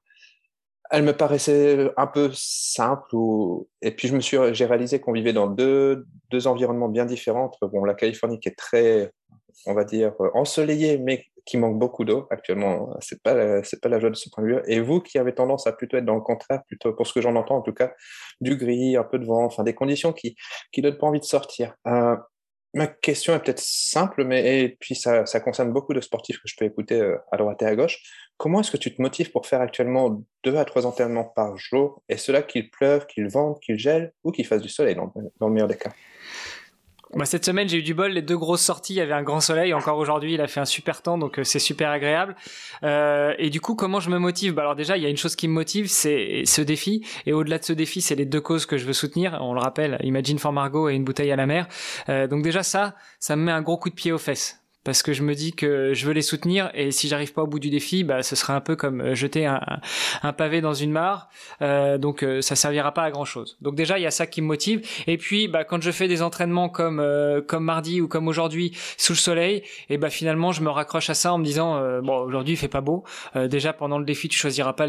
Elle 0.91 1.03
me 1.03 1.13
paraissait 1.13 1.91
un 1.97 2.07
peu 2.07 2.31
simple. 2.33 3.15
Et 3.83 3.91
puis, 3.91 4.09
je 4.09 4.15
me 4.15 4.21
suis, 4.21 4.37
j'ai 4.53 4.67
réalisé 4.67 5.01
qu'on 5.01 5.13
vivait 5.13 5.33
dans 5.33 5.47
deux, 5.47 6.07
deux 6.31 6.47
environnements 6.47 6.89
bien 6.89 7.05
différents. 7.05 7.51
Bon, 7.63 7.85
la 7.85 7.95
Californie 7.95 8.41
qui 8.41 8.49
est 8.49 8.57
très, 8.57 9.13
on 9.67 9.75
va 9.75 9.85
dire, 9.85 10.15
ensoleillée, 10.35 10.99
mais 10.99 11.25
qui 11.45 11.57
manque 11.57 11.79
beaucoup 11.79 12.05
d'eau 12.05 12.27
actuellement. 12.31 12.95
C'est 13.01 13.23
pas, 13.23 13.63
c'est 13.65 13.81
pas 13.81 13.89
la 13.89 13.99
joie 13.99 14.11
de 14.11 14.17
ce 14.17 14.29
point 14.29 14.45
de 14.45 14.49
vue. 14.49 14.61
Et 14.67 14.81
vous 14.81 15.01
qui 15.01 15.19
avez 15.19 15.35
tendance 15.35 15.67
à 15.67 15.73
plutôt 15.73 15.97
être 15.97 16.05
dans 16.05 16.15
le 16.15 16.21
contraire, 16.21 16.63
plutôt, 16.67 16.93
pour 16.93 17.07
ce 17.07 17.15
que 17.15 17.23
j'en 17.23 17.37
entends 17.37 17.57
en 17.57 17.63
tout 17.63 17.73
cas, 17.73 17.93
du 18.41 18.57
gris, 18.57 18.97
un 18.97 19.05
peu 19.05 19.19
de 19.19 19.25
vent, 19.25 19.45
enfin, 19.45 19.65
des 19.65 19.75
conditions 19.75 20.13
qui, 20.13 20.37
qui 20.73 20.83
donnent 20.83 20.99
pas 20.99 21.07
envie 21.07 21.21
de 21.21 21.25
sortir. 21.25 21.75
Euh, 21.87 22.17
ma 22.75 22.87
question 22.87 23.35
est 23.35 23.41
peut-être 23.41 23.61
simple, 23.61 24.25
mais 24.25 24.63
et 24.63 24.69
puis 24.81 24.95
ça, 24.95 25.25
concerne 25.41 25.73
beaucoup 25.73 25.95
de 25.95 26.01
sportifs 26.01 26.37
que 26.37 26.49
je 26.49 26.57
peux 26.57 26.65
écouter 26.65 27.01
euh, 27.01 27.17
à 27.33 27.37
droite 27.37 27.63
et 27.63 27.67
à 27.67 27.75
gauche. 27.75 28.01
Comment 28.37 28.61
est-ce 28.61 28.71
que 28.71 28.77
tu 28.77 28.95
te 28.95 29.01
motives 29.03 29.31
pour 29.31 29.47
faire 29.47 29.61
actuellement 29.61 30.23
deux 30.45 30.57
à 30.57 30.65
trois 30.65 30.87
entraînements 30.87 31.25
par 31.25 31.57
jour, 31.57 32.03
et 32.09 32.17
cela 32.17 32.43
qu'il 32.43 32.71
pleuve, 32.71 33.07
qu'il 33.07 33.29
vente, 33.29 33.61
qu'il 33.61 33.79
gèle 33.79 34.13
ou 34.23 34.31
qu'il 34.31 34.47
fasse 34.47 34.63
du 34.63 34.69
soleil 34.69 34.95
dans, 34.95 35.13
le 35.15 35.49
meilleur 35.49 35.69
des 35.69 35.77
cas? 35.77 35.91
Bah, 37.15 37.25
cette 37.25 37.45
semaine, 37.45 37.69
j'ai 37.69 37.79
eu 37.79 37.83
du 37.83 37.95
bol. 37.95 38.13
Les 38.13 38.23
deux 38.23 38.37
grosses 38.37 38.63
sorties, 38.63 38.95
il 38.95 38.97
y 38.97 39.01
avait 39.01 39.15
un 39.15 39.23
grand 39.23 39.41
soleil. 39.41 39.73
Encore 39.73 39.99
aujourd'hui, 39.99 40.35
il 40.35 40.41
a 40.41 40.47
fait 40.47 40.61
un 40.61 40.65
super 40.67 41.03
temps, 41.03 41.17
donc 41.17 41.39
euh, 41.39 41.45
c'est 41.45 41.59
super 41.59 41.91
agréable. 41.91 42.37
Euh, 42.83 43.35
et 43.39 43.51
du 43.51 43.61
coup, 43.61 43.75
comment 43.75 44.01
je 44.01 44.11
me 44.11 44.19
motive? 44.19 44.55
Bah, 44.55 44.63
Alors 44.63 44.77
déjà, 44.77 44.97
il 44.97 45.03
y 45.03 45.07
a 45.07 45.09
une 45.09 45.17
chose 45.17 45.35
qui 45.35 45.49
me 45.49 45.55
motive, 45.55 45.89
c'est 45.89 46.43
ce 46.45 46.61
défi. 46.61 47.07
Et 47.27 47.33
au-delà 47.33 47.59
de 47.59 47.65
ce 47.65 47.73
défi, 47.73 48.01
c'est 48.01 48.15
les 48.15 48.27
deux 48.27 48.41
causes 48.41 48.67
que 48.67 48.77
je 48.77 48.85
veux 48.85 48.93
soutenir. 48.93 49.39
On 49.41 49.55
le 49.55 49.61
rappelle, 49.61 49.99
Imagine 50.03 50.39
for 50.39 50.53
Margot 50.53 50.89
et 50.89 50.95
une 50.95 51.05
bouteille 51.05 51.33
à 51.33 51.37
la 51.37 51.47
mer. 51.47 51.67
Euh, 52.09 52.27
donc 52.27 52.43
déjà, 52.43 52.63
ça, 52.63 52.95
ça 53.21 53.37
me 53.37 53.43
met 53.45 53.53
un 53.53 53.63
gros 53.63 53.79
coup 53.79 53.89
de 53.89 53.95
pied 53.95 54.13
aux 54.13 54.19
fesses 54.19 54.61
parce 54.85 55.03
que 55.03 55.13
je 55.13 55.23
me 55.23 55.35
dis 55.35 55.53
que 55.53 55.93
je 55.93 56.07
veux 56.07 56.13
les 56.13 56.23
soutenir 56.23 56.71
et 56.75 56.91
si 56.93 57.09
j'arrive 57.09 57.33
pas 57.33 57.43
au 57.43 57.47
bout 57.47 57.59
du 57.59 57.71
défi, 57.71 58.05
bah 58.05 58.23
ce 58.23 58.37
serait 58.37 58.53
un 58.53 58.61
peu 58.61 58.77
comme 58.77 59.01
euh, 59.01 59.15
jeter 59.15 59.45
un, 59.47 60.33
pavé 60.33 60.61
dans 60.61 60.75
une 60.75 60.93
mare, 60.93 61.29
euh, 61.63 61.99
donc 61.99 62.23
euh, 62.23 62.41
ça 62.41 62.57
servira 62.57 62.93
pas 62.93 63.03
à 63.03 63.11
grand 63.11 63.25
chose. 63.25 63.59
Donc 63.61 63.75
déjà 63.75 63.99
il 63.99 64.03
y 64.03 64.07
a 64.07 64.11
ça 64.11 64.27
qui 64.27 64.41
me 64.41 64.47
motive 64.47 64.87
et 65.07 65.19
puis 65.19 65.49
bah 65.49 65.65
quand 65.65 65.83
je 65.83 65.91
fais 65.91 66.09
des 66.09 66.23
entraînements 66.23 66.69
comme 66.69 67.01
euh, 67.01 67.43
comme 67.43 67.65
mardi 67.65 68.01
ou 68.01 68.09
comme 68.09 68.29
aujourd'hui 68.29 68.77
sous 68.97 69.13
le 69.15 69.19
soleil, 69.19 69.63
et 69.91 69.99
bah 69.99 70.11
finalement 70.11 70.53
je 70.53 70.63
me 70.63 70.71
raccroche 70.71 71.11
à 71.11 71.15
ça 71.15 71.33
en 71.33 71.39
me 71.39 71.45
disant 71.45 72.01
bon 72.03 72.19
aujourd'hui 72.19 72.55
il 72.55 72.57
fait 72.57 72.69
pas 72.69 72.81
beau, 72.81 73.05
déjà 73.35 73.73
pendant 73.73 73.99
le 73.99 74.05
défi 74.05 74.29
tu 74.29 74.39
choisiras 74.39 74.73
pas 74.73 74.87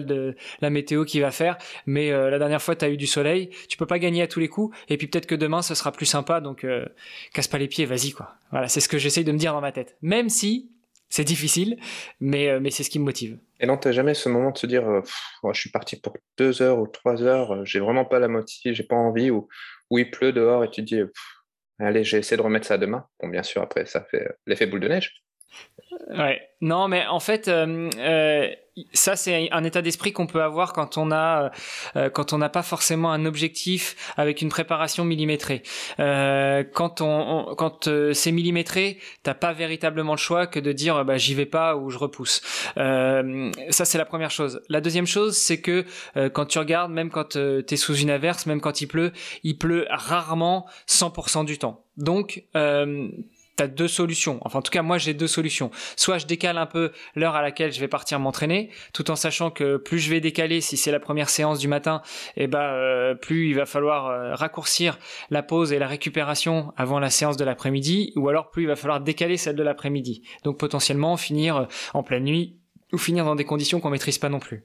la 0.62 0.70
météo 0.70 1.04
qui 1.04 1.20
va 1.20 1.32
faire, 1.32 1.58
mais 1.86 2.12
la 2.12 2.38
dernière 2.38 2.62
fois 2.62 2.76
tu 2.76 2.86
as 2.86 2.90
eu 2.90 2.98
du 2.98 3.08
soleil, 3.08 3.50
tu 3.68 3.78
peux 3.78 3.86
pas 3.86 4.00
gagner 4.00 4.22
à 4.22 4.28
tous 4.28 4.40
les 4.40 4.48
coups 4.48 4.76
et 4.88 4.98
puis 4.98 5.08
peut-être 5.08 5.26
que 5.26 5.36
demain 5.36 5.62
ce 5.62 5.76
sera 5.76 5.92
plus 5.92 6.06
sympa 6.06 6.42
donc 6.42 6.66
casse 7.34 7.48
pas 7.48 7.58
les 7.58 7.68
pieds, 7.68 7.86
vas-y 7.86 8.12
quoi. 8.12 8.36
Voilà, 8.52 8.68
c'est 8.68 8.80
ce 8.80 8.90
que 8.90 8.98
j'essaye 8.98 9.24
de 9.24 9.32
me 9.32 9.38
dire 9.38 9.54
dans 9.54 9.62
ma 9.62 9.72
tête. 9.72 9.79
Même 10.02 10.30
si 10.30 10.72
c'est 11.10 11.24
difficile, 11.24 11.78
mais, 12.20 12.50
euh, 12.50 12.60
mais 12.60 12.70
c'est 12.70 12.84
ce 12.84 12.90
qui 12.90 13.00
me 13.00 13.06
motive. 13.06 13.40
Et 13.60 13.66
non, 13.66 13.78
t'as 13.78 13.92
jamais 13.92 14.14
ce 14.14 14.30
moment 14.30 14.52
de 14.52 14.58
se 14.58 14.68
dire, 14.68 14.88
euh, 14.88 15.02
je 15.52 15.60
suis 15.60 15.72
parti 15.72 15.96
pour 15.96 16.16
deux 16.38 16.62
heures 16.62 16.80
ou 16.80 16.88
trois 16.88 17.22
heures, 17.24 17.54
euh, 17.54 17.66
j'ai 17.66 17.80
vraiment 17.80 18.06
pas 18.06 18.20
la 18.20 18.28
motivation, 18.28 18.74
j'ai 18.74 18.84
pas 18.84 18.96
envie, 18.96 19.32
ou, 19.32 19.48
ou 19.90 19.98
il 19.98 20.12
pleut 20.12 20.32
dehors 20.32 20.64
et 20.64 20.70
tu 20.70 20.86
te 20.86 20.96
dis, 20.96 21.02
allez, 21.80 22.04
j'ai 22.04 22.18
essayé 22.20 22.38
de 22.38 22.42
remettre 22.42 22.68
ça 22.68 22.78
demain. 22.78 23.06
Bon, 23.20 23.28
bien 23.28 23.44
sûr, 23.44 23.62
après, 23.62 23.86
ça 23.86 24.06
fait 24.10 24.28
l'effet 24.46 24.68
boule 24.68 24.82
de 24.82 24.88
neige. 24.88 25.24
Ouais. 26.10 26.42
Non, 26.62 26.88
mais 26.88 27.06
en 27.08 27.20
fait, 27.20 27.48
euh, 27.48 27.90
euh, 27.98 28.50
ça 28.94 29.16
c'est 29.16 29.50
un 29.52 29.64
état 29.64 29.82
d'esprit 29.82 30.14
qu'on 30.14 30.28
peut 30.28 30.42
avoir 30.42 30.74
quand 30.74 30.98
on 30.98 31.12
a, 31.12 31.52
euh, 31.96 32.10
quand 32.10 32.34
on 32.34 32.38
n'a 32.38 32.50
pas 32.50 32.64
forcément 32.64 33.12
un 33.12 33.26
objectif 33.26 34.14
avec 34.18 34.42
une 34.42 34.50
préparation 34.50 35.06
millimétrée. 35.06 35.64
Euh, 36.00 36.64
quand 36.74 37.02
on, 37.02 37.56
quand 37.56 37.88
euh, 37.88 38.14
c'est 38.14 38.32
millimétré, 38.32 39.00
t'as 39.24 39.34
pas 39.34 39.54
véritablement 39.54 40.14
le 40.14 40.18
choix 40.18 40.48
que 40.48 40.60
de 40.60 40.72
dire 40.72 41.04
bah 41.06 41.18
j'y 41.18 41.34
vais 41.34 41.46
pas 41.46 41.76
ou 41.76 41.90
je 41.90 41.98
repousse. 41.98 42.42
ça 42.76 43.86
c'est 43.86 43.98
la 43.98 44.06
première 44.06 44.32
chose. 44.32 44.62
La 44.70 44.82
deuxième 44.82 45.08
chose, 45.08 45.38
c'est 45.38 45.62
que 45.62 45.86
quand 46.34 46.46
tu 46.46 46.60
regardes, 46.60 46.92
même 46.92 47.10
quand 47.10 47.30
tu 47.30 47.64
es 47.70 47.78
sous 47.78 47.96
une 47.96 48.10
averse, 48.10 48.46
même 48.46 48.62
quand 48.62 48.82
il 48.82 48.88
pleut, 48.88 49.12
il 49.44 49.58
pleut 49.58 49.86
rarement 49.90 50.68
100% 50.88 51.46
du 51.46 51.58
temps. 51.58 51.84
Donc 51.98 52.44
tu 53.68 53.74
deux 53.74 53.88
solutions. 53.88 54.40
Enfin, 54.42 54.60
en 54.60 54.62
tout 54.62 54.72
cas, 54.72 54.82
moi, 54.82 54.98
j'ai 54.98 55.14
deux 55.14 55.28
solutions. 55.28 55.72
Soit 55.96 56.18
je 56.20 56.26
décale 56.26 56.58
un 56.58 56.66
peu 56.66 56.92
l'heure 57.16 57.36
à 57.36 57.42
laquelle 57.42 57.72
je 57.72 57.80
vais 57.80 57.88
partir 57.88 58.20
m'entraîner, 58.20 58.70
tout 58.94 59.12
en 59.12 59.16
sachant 59.16 59.52
que 59.52 59.78
plus 59.78 60.00
je 60.00 60.10
vais 60.10 60.22
décaler, 60.22 60.62
si 60.62 60.78
c'est 60.78 60.92
la 60.92 61.00
première 61.00 61.30
séance 61.30 61.60
du 61.60 61.68
matin, 61.68 62.02
eh 62.38 62.48
ben, 62.48 62.60
euh, 62.60 63.16
plus 63.16 63.50
il 63.50 63.56
va 63.56 63.66
falloir 63.66 64.08
euh, 64.08 64.36
raccourcir 64.36 65.00
la 65.30 65.44
pause 65.44 65.74
et 65.74 65.80
la 65.80 65.88
récupération 65.88 66.74
avant 66.78 67.00
la 67.00 67.10
séance 67.10 67.38
de 67.38 67.44
l'après-midi, 67.44 68.14
ou 68.16 68.30
alors 68.30 68.50
plus 68.50 68.64
il 68.64 68.68
va 68.68 68.76
falloir 68.76 69.02
décaler 69.02 69.38
celle 69.38 69.56
de 69.56 69.64
l'après-midi. 69.64 70.24
Donc, 70.44 70.58
potentiellement, 70.58 71.18
finir 71.18 71.58
euh, 71.58 71.66
en 71.94 72.04
pleine 72.04 72.24
nuit 72.24 72.58
ou 72.92 72.98
finir 72.98 73.26
dans 73.26 73.36
des 73.36 73.46
conditions 73.46 73.80
qu'on 73.80 73.90
maîtrise 73.90 74.18
pas 74.18 74.30
non 74.30 74.40
plus. 74.40 74.64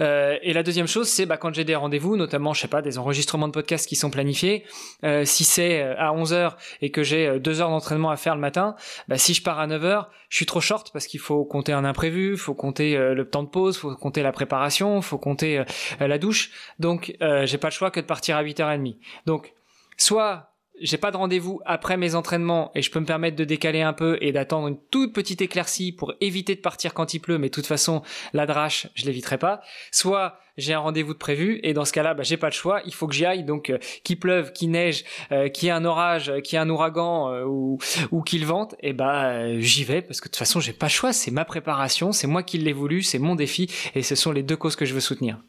Euh, 0.00 0.38
et 0.42 0.52
la 0.52 0.62
deuxième 0.62 0.86
chose, 0.86 1.08
c'est 1.08 1.26
bah, 1.26 1.36
quand 1.36 1.54
j'ai 1.54 1.64
des 1.64 1.74
rendez-vous, 1.74 2.16
notamment, 2.16 2.54
je 2.54 2.60
sais 2.62 2.68
pas, 2.68 2.82
des 2.82 2.98
enregistrements 2.98 3.48
de 3.48 3.52
podcasts 3.52 3.88
qui 3.88 3.96
sont 3.96 4.10
planifiés, 4.10 4.64
euh, 5.04 5.24
si 5.24 5.44
c'est 5.44 5.82
euh, 5.82 5.94
à 5.98 6.12
11h 6.12 6.54
et 6.82 6.90
que 6.90 7.02
j'ai 7.02 7.38
deux 7.38 7.60
heures 7.60 7.70
d'entraînement 7.70 8.10
à 8.10 8.16
faire 8.16 8.34
le 8.34 8.40
matin, 8.40 8.76
bah, 9.08 9.18
si 9.18 9.34
je 9.34 9.42
pars 9.42 9.58
à 9.58 9.66
9h, 9.66 10.06
je 10.28 10.36
suis 10.36 10.46
trop 10.46 10.60
short 10.60 10.90
parce 10.92 11.06
qu'il 11.06 11.20
faut 11.20 11.44
compter 11.44 11.72
un 11.72 11.84
imprévu, 11.84 12.36
faut 12.36 12.54
compter 12.54 12.96
le 12.96 13.28
temps 13.28 13.42
de 13.42 13.48
pause, 13.48 13.76
faut 13.76 13.94
compter 13.96 14.22
la 14.22 14.32
préparation, 14.32 15.02
faut 15.02 15.18
compter 15.18 15.64
la 15.98 16.18
douche. 16.18 16.50
Donc, 16.78 17.16
j'ai 17.20 17.58
pas 17.58 17.68
le 17.68 17.72
choix 17.72 17.90
que 17.90 17.98
de 17.98 18.06
partir 18.06 18.36
à 18.36 18.44
8h30. 18.44 18.96
Donc, 19.26 19.52
soit 19.96 20.50
j'ai 20.80 20.96
pas 20.96 21.10
de 21.10 21.16
rendez-vous 21.16 21.60
après 21.66 21.96
mes 21.96 22.14
entraînements 22.14 22.70
et 22.74 22.82
je 22.82 22.90
peux 22.90 23.00
me 23.00 23.06
permettre 23.06 23.36
de 23.36 23.44
décaler 23.44 23.82
un 23.82 23.92
peu 23.92 24.18
et 24.20 24.32
d'attendre 24.32 24.68
une 24.68 24.78
toute 24.90 25.12
petite 25.12 25.42
éclaircie 25.42 25.92
pour 25.92 26.14
éviter 26.20 26.54
de 26.54 26.60
partir 26.60 26.94
quand 26.94 27.14
il 27.14 27.20
pleut, 27.20 27.38
mais 27.38 27.48
de 27.48 27.54
toute 27.54 27.66
façon, 27.66 28.02
la 28.32 28.46
drache, 28.46 28.88
je 28.94 29.06
l'éviterai 29.06 29.38
pas. 29.38 29.60
Soit 29.92 30.38
j'ai 30.56 30.74
un 30.74 30.78
rendez-vous 30.78 31.12
de 31.12 31.18
prévu 31.18 31.60
et 31.62 31.72
dans 31.72 31.84
ce 31.84 31.92
cas-là, 31.92 32.14
bah, 32.14 32.22
j'ai 32.22 32.36
pas 32.36 32.48
le 32.48 32.54
choix, 32.54 32.82
il 32.84 32.94
faut 32.94 33.06
que 33.06 33.14
j'y 33.14 33.26
aille. 33.26 33.44
Donc, 33.44 33.70
euh, 33.70 33.78
qu'il 34.04 34.18
pleuve, 34.18 34.52
qu'il 34.52 34.70
neige, 34.70 35.04
euh, 35.32 35.48
qu'il 35.48 35.66
y 35.66 35.68
ait 35.68 35.74
un 35.74 35.84
orage, 35.84 36.32
qu'il 36.42 36.54
y 36.54 36.56
ait 36.56 36.64
un 36.64 36.70
ouragan 36.70 37.30
euh, 37.30 37.44
ou, 37.44 37.78
ou 38.10 38.22
qu'il 38.22 38.46
vente, 38.46 38.74
et 38.80 38.92
bah 38.92 39.58
j'y 39.58 39.84
vais 39.84 40.02
parce 40.02 40.20
que 40.20 40.28
de 40.28 40.32
toute 40.32 40.38
façon, 40.38 40.60
j'ai 40.60 40.72
pas 40.72 40.86
le 40.86 40.90
choix. 40.90 41.12
C'est 41.12 41.30
ma 41.30 41.44
préparation, 41.44 42.12
c'est 42.12 42.26
moi 42.26 42.42
qui 42.42 42.58
l'ai 42.58 42.72
voulu, 42.72 43.02
c'est 43.02 43.18
mon 43.18 43.34
défi 43.34 43.70
et 43.94 44.02
ce 44.02 44.14
sont 44.14 44.32
les 44.32 44.42
deux 44.42 44.56
causes 44.56 44.76
que 44.76 44.84
je 44.84 44.94
veux 44.94 45.00
soutenir. 45.00 45.42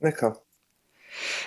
D'accord. 0.00 0.47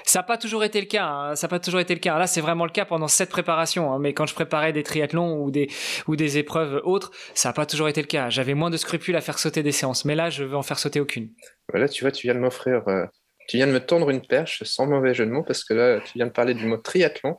Ça 0.03 0.19
n'a 0.19 0.23
pas 0.23 0.37
toujours 0.37 0.63
été 0.63 0.79
le 0.79 0.87
cas. 0.87 1.05
Hein. 1.05 1.35
Ça 1.35 1.47
n'a 1.47 1.49
pas 1.49 1.59
toujours 1.59 1.79
été 1.79 1.93
le 1.93 1.99
cas. 1.99 2.17
Là, 2.17 2.27
c'est 2.27 2.41
vraiment 2.41 2.65
le 2.65 2.71
cas 2.71 2.85
pendant 2.85 3.07
cette 3.07 3.29
préparation. 3.29 3.91
Hein. 3.91 3.99
Mais 3.99 4.13
quand 4.13 4.25
je 4.25 4.33
préparais 4.33 4.73
des 4.73 4.83
triathlons 4.83 5.41
ou 5.41 5.51
des 5.51 5.69
ou 6.07 6.15
des 6.15 6.37
épreuves 6.37 6.81
autres, 6.83 7.11
ça 7.33 7.49
n'a 7.49 7.53
pas 7.53 7.65
toujours 7.65 7.87
été 7.87 8.01
le 8.01 8.07
cas. 8.07 8.29
J'avais 8.29 8.53
moins 8.53 8.69
de 8.69 8.77
scrupules 8.77 9.15
à 9.15 9.21
faire 9.21 9.39
sauter 9.39 9.63
des 9.63 9.71
séances. 9.71 10.05
Mais 10.05 10.15
là, 10.15 10.29
je 10.29 10.43
veux 10.43 10.55
en 10.55 10.63
faire 10.63 10.79
sauter 10.79 10.99
aucune. 10.99 11.29
Voilà, 11.69 11.87
tu 11.87 12.03
vois, 12.03 12.11
tu 12.11 12.27
viens 12.27 12.35
de 12.35 12.39
m'offrir. 12.39 12.87
Euh, 12.87 13.05
tu 13.47 13.57
viens 13.57 13.67
de 13.67 13.71
me 13.71 13.79
tendre 13.79 14.09
une 14.09 14.25
perche 14.25 14.63
sans 14.63 14.85
mauvais 14.85 15.13
jeu 15.13 15.25
de 15.25 15.31
mots 15.31 15.43
parce 15.43 15.63
que 15.63 15.73
là, 15.73 15.99
tu 15.99 16.13
viens 16.15 16.27
de 16.27 16.31
parler 16.31 16.53
du 16.53 16.65
mot 16.65 16.77
triathlon 16.77 17.37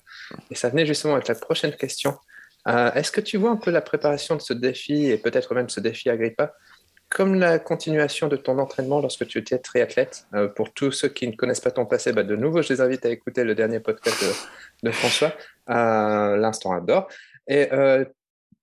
et 0.50 0.54
ça 0.54 0.68
venait 0.68 0.84
justement 0.86 1.14
avec 1.14 1.28
la 1.28 1.34
prochaine 1.34 1.74
question. 1.74 2.16
Euh, 2.68 2.92
est-ce 2.92 3.10
que 3.10 3.20
tu 3.20 3.36
vois 3.38 3.50
un 3.50 3.56
peu 3.56 3.70
la 3.70 3.80
préparation 3.80 4.36
de 4.36 4.40
ce 4.40 4.52
défi 4.52 5.06
et 5.06 5.18
peut-être 5.18 5.54
même 5.54 5.68
ce 5.68 5.80
défi 5.80 6.10
Agrippa 6.10 6.52
comme 7.12 7.38
la 7.38 7.58
continuation 7.58 8.28
de 8.28 8.36
ton 8.36 8.58
entraînement 8.58 9.00
lorsque 9.00 9.26
tu 9.26 9.38
étais 9.38 9.58
triathlète. 9.58 10.26
Euh, 10.34 10.48
pour 10.48 10.72
tous 10.72 10.92
ceux 10.92 11.08
qui 11.08 11.26
ne 11.26 11.32
connaissent 11.32 11.60
pas 11.60 11.70
ton 11.70 11.84
passé, 11.84 12.12
bah, 12.12 12.22
de 12.22 12.36
nouveau, 12.36 12.62
je 12.62 12.72
les 12.72 12.80
invite 12.80 13.04
à 13.04 13.10
écouter 13.10 13.44
le 13.44 13.54
dernier 13.54 13.80
podcast 13.80 14.24
de, 14.82 14.90
François, 14.90 15.32
euh, 15.68 16.36
L'instant 16.36 16.72
adore. 16.72 17.08
Et 17.46 17.70
euh, 17.72 18.04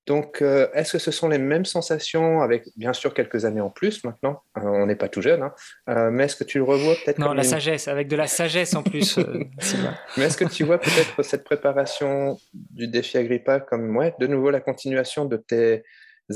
donc, 0.08 0.41
est-ce 0.41 0.94
que 0.94 0.98
ce 0.98 1.12
sont 1.12 1.29
les 1.29 1.38
mêmes 1.38 1.65
sensations 1.65 2.41
avec, 2.41 2.63
bien 2.75 2.94
sûr, 2.94 3.13
quelques 3.13 3.46
années 3.46 3.62
en 3.62 3.70
plus 3.70 4.03
maintenant? 4.03 4.41
On 4.56 4.88
n'est 4.88 4.96
pas 4.96 5.08
tout 5.08 5.22
jeune, 5.22 5.44
hein, 5.44 6.10
mais 6.10 6.24
est-ce 6.24 6.36
que 6.36 6.44
tu 6.44 6.58
le 6.58 6.63
revois 6.63 6.96
peut-être 7.06 7.20
Non, 7.20 7.34
la 7.34 7.44
sagesse, 7.44 7.88
avec 7.88 8.08
de 8.08 8.15
la 8.15 8.25
sagesse 8.25 8.74
en 8.74 8.82
plus. 8.82 9.20
mais 10.18 10.24
est-ce 10.24 10.38
que 10.38 10.46
tu 10.46 10.63
vois 10.63 10.79
peut-être 10.79 11.22
cette 11.22 11.44
préparation 11.44 12.39
du 12.53 12.88
défi 12.88 13.20
Agrippa 13.20 13.60
comme, 13.60 13.96
ouais, 13.96 14.15
de 14.20 14.25
nouveau 14.25 14.50
la 14.50 14.62
continuation 14.62 15.25
de 15.25 15.38
tes 15.38 15.84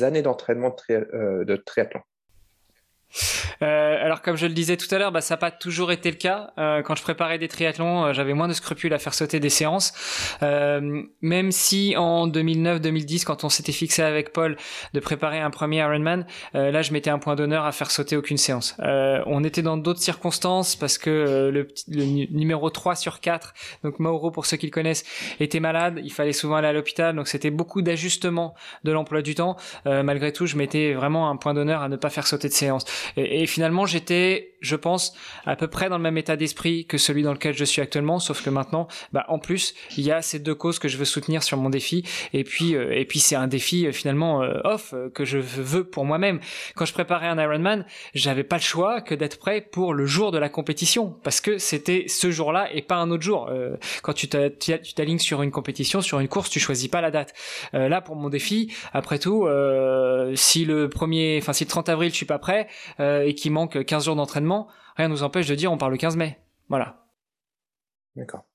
années 0.02 0.24
d'entraînement 0.24 0.72
de, 0.90 1.46
de 1.46 1.56
triathlon 1.56 2.02
euh, 3.62 4.04
alors 4.04 4.22
comme 4.22 4.36
je 4.36 4.46
le 4.46 4.54
disais 4.54 4.78
tout 4.78 4.94
à 4.94 4.98
l'heure, 4.98 5.12
bah, 5.12 5.22
ça 5.22 5.34
n'a 5.36 5.38
pas 5.38 5.52
toujours 5.52 5.92
été 5.92 6.10
le 6.10 6.18
cas. 6.18 6.52
Euh, 6.58 6.82
quand 6.82 6.96
je 6.96 7.04
préparais 7.04 7.38
des 7.38 7.48
triathlons, 7.48 8.06
euh, 8.06 8.14
j'avais 8.14 8.34
moins 8.34 8.48
de 8.48 8.54
scrupules 8.54 8.94
à 8.94 9.00
faire 9.00 9.14
sauter 9.14 9.40
des 9.40 9.50
séances. 9.50 9.94
Même 10.42 11.52
si 11.52 11.96
en 11.98 12.28
2009-2010, 12.28 13.24
quand 13.24 13.44
on 13.44 13.50
s'était 13.50 13.72
fixé 13.72 14.02
avec 14.02 14.34
Paul 14.34 14.58
de 14.94 15.00
préparer 15.00 15.40
un 15.40 15.50
premier 15.50 15.78
Ironman, 15.78 16.26
là 16.54 16.82
je 16.82 16.92
mettais 16.92 17.10
un 17.10 17.20
point 17.20 17.36
d'honneur 17.36 17.66
à 17.66 17.72
faire 17.72 17.92
sauter 17.92 18.18
aucune 18.18 18.38
séance. 18.38 18.76
on 18.80 19.44
était 19.44 19.62
dans 19.62 19.78
d'autres 19.78 20.02
circonstances 20.02 20.76
parce 20.76 20.98
que 20.98 21.50
le, 21.52 21.68
le, 21.88 22.04
numéro 22.32 22.70
3 22.70 22.96
sur 22.96 23.20
4, 23.20 23.54
donc 23.84 24.00
Mauro 24.00 24.32
pour 24.32 24.46
ceux 24.46 24.58
qui 24.58 24.68
le 24.68 24.72
connaissent, 24.72 25.04
était 25.40 25.60
malade. 25.60 26.00
Il 26.04 26.12
fallait 26.12 26.34
souvent 26.34 26.56
aller 26.56 26.68
à 26.68 26.74
l'hôpital, 26.74 27.16
donc 27.16 27.28
c'était 27.28 27.52
beaucoup 27.52 27.82
d'ajustements 27.82 28.54
de 28.84 28.92
l'emploi 28.92 29.22
du 29.22 29.36
temps. 29.36 29.56
malgré 29.86 30.32
tout, 30.34 30.46
je 30.46 30.58
mettais 30.58 30.94
vraiment 30.94 31.30
un 31.30 31.38
point 31.38 31.54
d'honneur 31.54 31.82
à 31.82 31.90
ne 31.90 31.96
pas 31.96 32.10
faire 32.10 32.28
sauter 32.28 32.50
de 32.50 32.54
séance. 32.54 32.86
Et, 33.18 33.44
et 33.44 33.48
finalement, 33.48 33.86
j'étais, 33.86 34.54
je 34.62 34.76
pense, 34.76 35.14
à 35.46 35.56
peu 35.56 35.68
près 35.68 35.90
dans 35.90 35.98
le 35.98 36.04
même 36.04 36.18
état 36.18 36.36
d'esprit 36.36 36.86
que 36.86 36.98
celui 36.98 37.24
dans 37.24 37.34
lequel 37.34 37.56
je 37.56 37.66
suis 37.66 37.82
actuellement, 37.82 38.20
sauf 38.20 38.44
que 38.44 38.50
maintenant, 38.50 38.88
bah, 39.12 39.26
en 39.28 39.40
plus, 39.40 39.74
il 39.98 40.04
y 40.04 40.12
a 40.12 40.22
ces 40.22 40.40
deux 40.40 40.56
causes 40.56 40.80
que 40.80 40.88
je 40.88 40.98
veux 40.98 41.06
soutenir 41.06 41.44
sur 41.44 41.58
mon 41.58 41.70
défi. 41.70 42.04
Et 42.34 42.44
puis, 42.44 42.76
euh, 42.76 42.92
et 42.92 43.06
puis 43.06 43.20
c'est 43.20 43.36
un 43.36 43.48
défi 43.48 43.86
euh, 43.86 43.92
finalement 43.92 44.42
euh, 44.42 44.60
off 44.64 44.94
que 45.14 45.26
je 45.26 45.38
veux 45.38 45.84
pour 45.84 46.06
moi-même. 46.06 46.40
Quand 46.76 46.86
je 46.86 46.94
préparais 46.94 47.28
un 47.28 47.42
Ironman, 47.42 47.86
j'avais 48.14 48.44
pas 48.44 48.58
le 48.58 48.62
choix 48.62 49.02
que 49.02 49.16
d'être 49.16 49.38
prêt 49.38 49.62
pour 49.62 49.94
le 49.94 50.06
jour 50.06 50.32
de 50.32 50.38
la 50.38 50.50
compétition, 50.50 51.16
parce 51.24 51.42
que 51.42 51.58
c'était 51.58 52.06
ce 52.08 52.32
jour-là 52.32 52.70
et 52.74 52.82
pas 52.82 52.96
un 52.96 53.12
autre 53.12 53.24
jour. 53.24 53.50
quand 54.02 54.14
tu 54.14 54.28
t'alignes 54.28 55.20
sur 55.20 55.42
une 55.42 55.52
compétition, 55.52 56.02
sur 56.02 56.20
une 56.20 56.28
course, 56.28 56.50
tu 56.50 56.60
choisis 56.60 56.88
pas 56.88 57.02
la 57.02 57.12
date. 57.12 57.34
là, 57.74 58.02
pour 58.02 58.16
mon 58.16 58.30
défi, 58.30 58.74
après 58.94 59.20
tout, 59.20 59.48
si 60.36 60.66
le 60.66 60.90
premier, 60.90 61.40
enfin 61.42 61.54
si 61.54 61.64
le 61.64 61.70
30 61.70 61.90
avril 61.90 62.12
je 62.12 62.16
suis 62.16 62.26
pas 62.26 62.40
prêt, 62.40 62.68
euh, 62.93 62.93
et 63.00 63.34
qu'il 63.36 63.52
manque 63.52 63.84
15 63.86 64.06
jours 64.06 64.16
d'entraînement, 64.16 64.68
rien 64.96 65.08
ne 65.08 65.14
nous 65.14 65.24
empêche 65.24 65.48
de 65.48 65.56
dire 65.56 65.72
on 65.72 65.78
part 65.78 65.90
le 65.90 65.98
15 65.98 66.16
mai. 66.16 66.40
Voilà. 66.70 67.06
D'accord. 68.16 68.46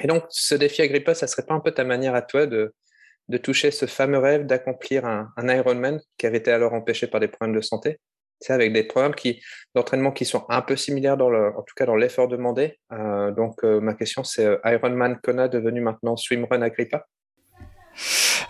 Et 0.00 0.06
donc, 0.06 0.24
ce 0.28 0.54
défi 0.54 0.82
Agrippa, 0.82 1.14
ça 1.14 1.26
serait 1.26 1.46
pas 1.46 1.54
un 1.54 1.60
peu 1.60 1.72
ta 1.72 1.84
manière 1.84 2.14
à 2.14 2.22
toi 2.22 2.46
de, 2.46 2.74
de 3.28 3.38
toucher 3.38 3.70
ce 3.70 3.86
fameux 3.86 4.18
rêve 4.18 4.46
d'accomplir 4.46 5.04
un, 5.04 5.32
Ironman 5.38 6.00
qui 6.18 6.26
avait 6.26 6.38
été 6.38 6.50
alors 6.50 6.74
empêché 6.74 7.06
par 7.06 7.20
des 7.20 7.28
problèmes 7.28 7.56
de 7.56 7.60
santé? 7.60 7.98
C'est 8.38 8.52
avec 8.52 8.74
des 8.74 8.82
programmes 8.84 9.14
qui, 9.14 9.42
d'entraînement 9.74 10.12
qui 10.12 10.26
sont 10.26 10.44
un 10.50 10.60
peu 10.60 10.76
similaires, 10.76 11.16
en 11.18 11.62
tout 11.62 11.74
cas 11.74 11.86
dans 11.86 11.96
l'effort 11.96 12.28
demandé. 12.28 12.78
Euh, 12.92 13.30
donc, 13.30 13.64
euh, 13.64 13.80
ma 13.80 13.94
question, 13.94 14.24
c'est 14.24 14.58
Ironman 14.64 15.18
Kona 15.22 15.48
devenu 15.48 15.80
maintenant 15.80 16.16
Swimrun 16.16 16.60
Agrippa? 16.60 17.06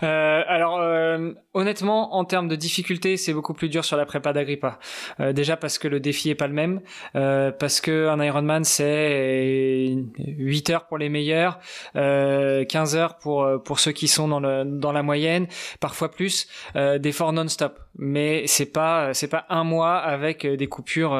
Euh, 0.03 0.43
alors, 0.47 0.79
euh, 0.79 1.33
honnêtement, 1.53 2.15
en 2.15 2.25
termes 2.25 2.47
de 2.47 2.55
difficulté, 2.55 3.17
c'est 3.17 3.33
beaucoup 3.33 3.53
plus 3.53 3.69
dur 3.69 3.83
sur 3.85 3.97
la 3.97 4.05
prépa 4.05 4.33
d'Agrippa. 4.33 4.79
Euh, 5.19 5.33
déjà 5.33 5.57
parce 5.57 5.77
que 5.77 5.87
le 5.87 5.99
défi 5.99 6.29
est 6.29 6.35
pas 6.35 6.47
le 6.47 6.53
même, 6.53 6.81
euh, 7.15 7.51
parce 7.51 7.81
que 7.81 8.07
un 8.07 8.23
Ironman 8.23 8.63
c'est 8.63 9.95
8 10.19 10.69
heures 10.69 10.87
pour 10.87 10.97
les 10.97 11.09
meilleurs, 11.09 11.59
15 11.95 12.95
heures 12.95 13.17
pour 13.17 13.47
pour 13.63 13.79
ceux 13.79 13.91
qui 13.91 14.07
sont 14.07 14.27
dans 14.27 14.39
le 14.39 14.63
dans 14.65 14.91
la 14.91 15.03
moyenne, 15.03 15.47
parfois 15.79 16.11
plus, 16.11 16.47
d'efforts 16.75 17.33
non-stop. 17.33 17.79
Mais 17.99 18.45
c'est 18.45 18.71
pas 18.71 19.13
c'est 19.13 19.27
pas 19.27 19.45
un 19.49 19.63
mois 19.63 19.97
avec 19.97 20.45
des 20.45 20.67
coupures 20.67 21.15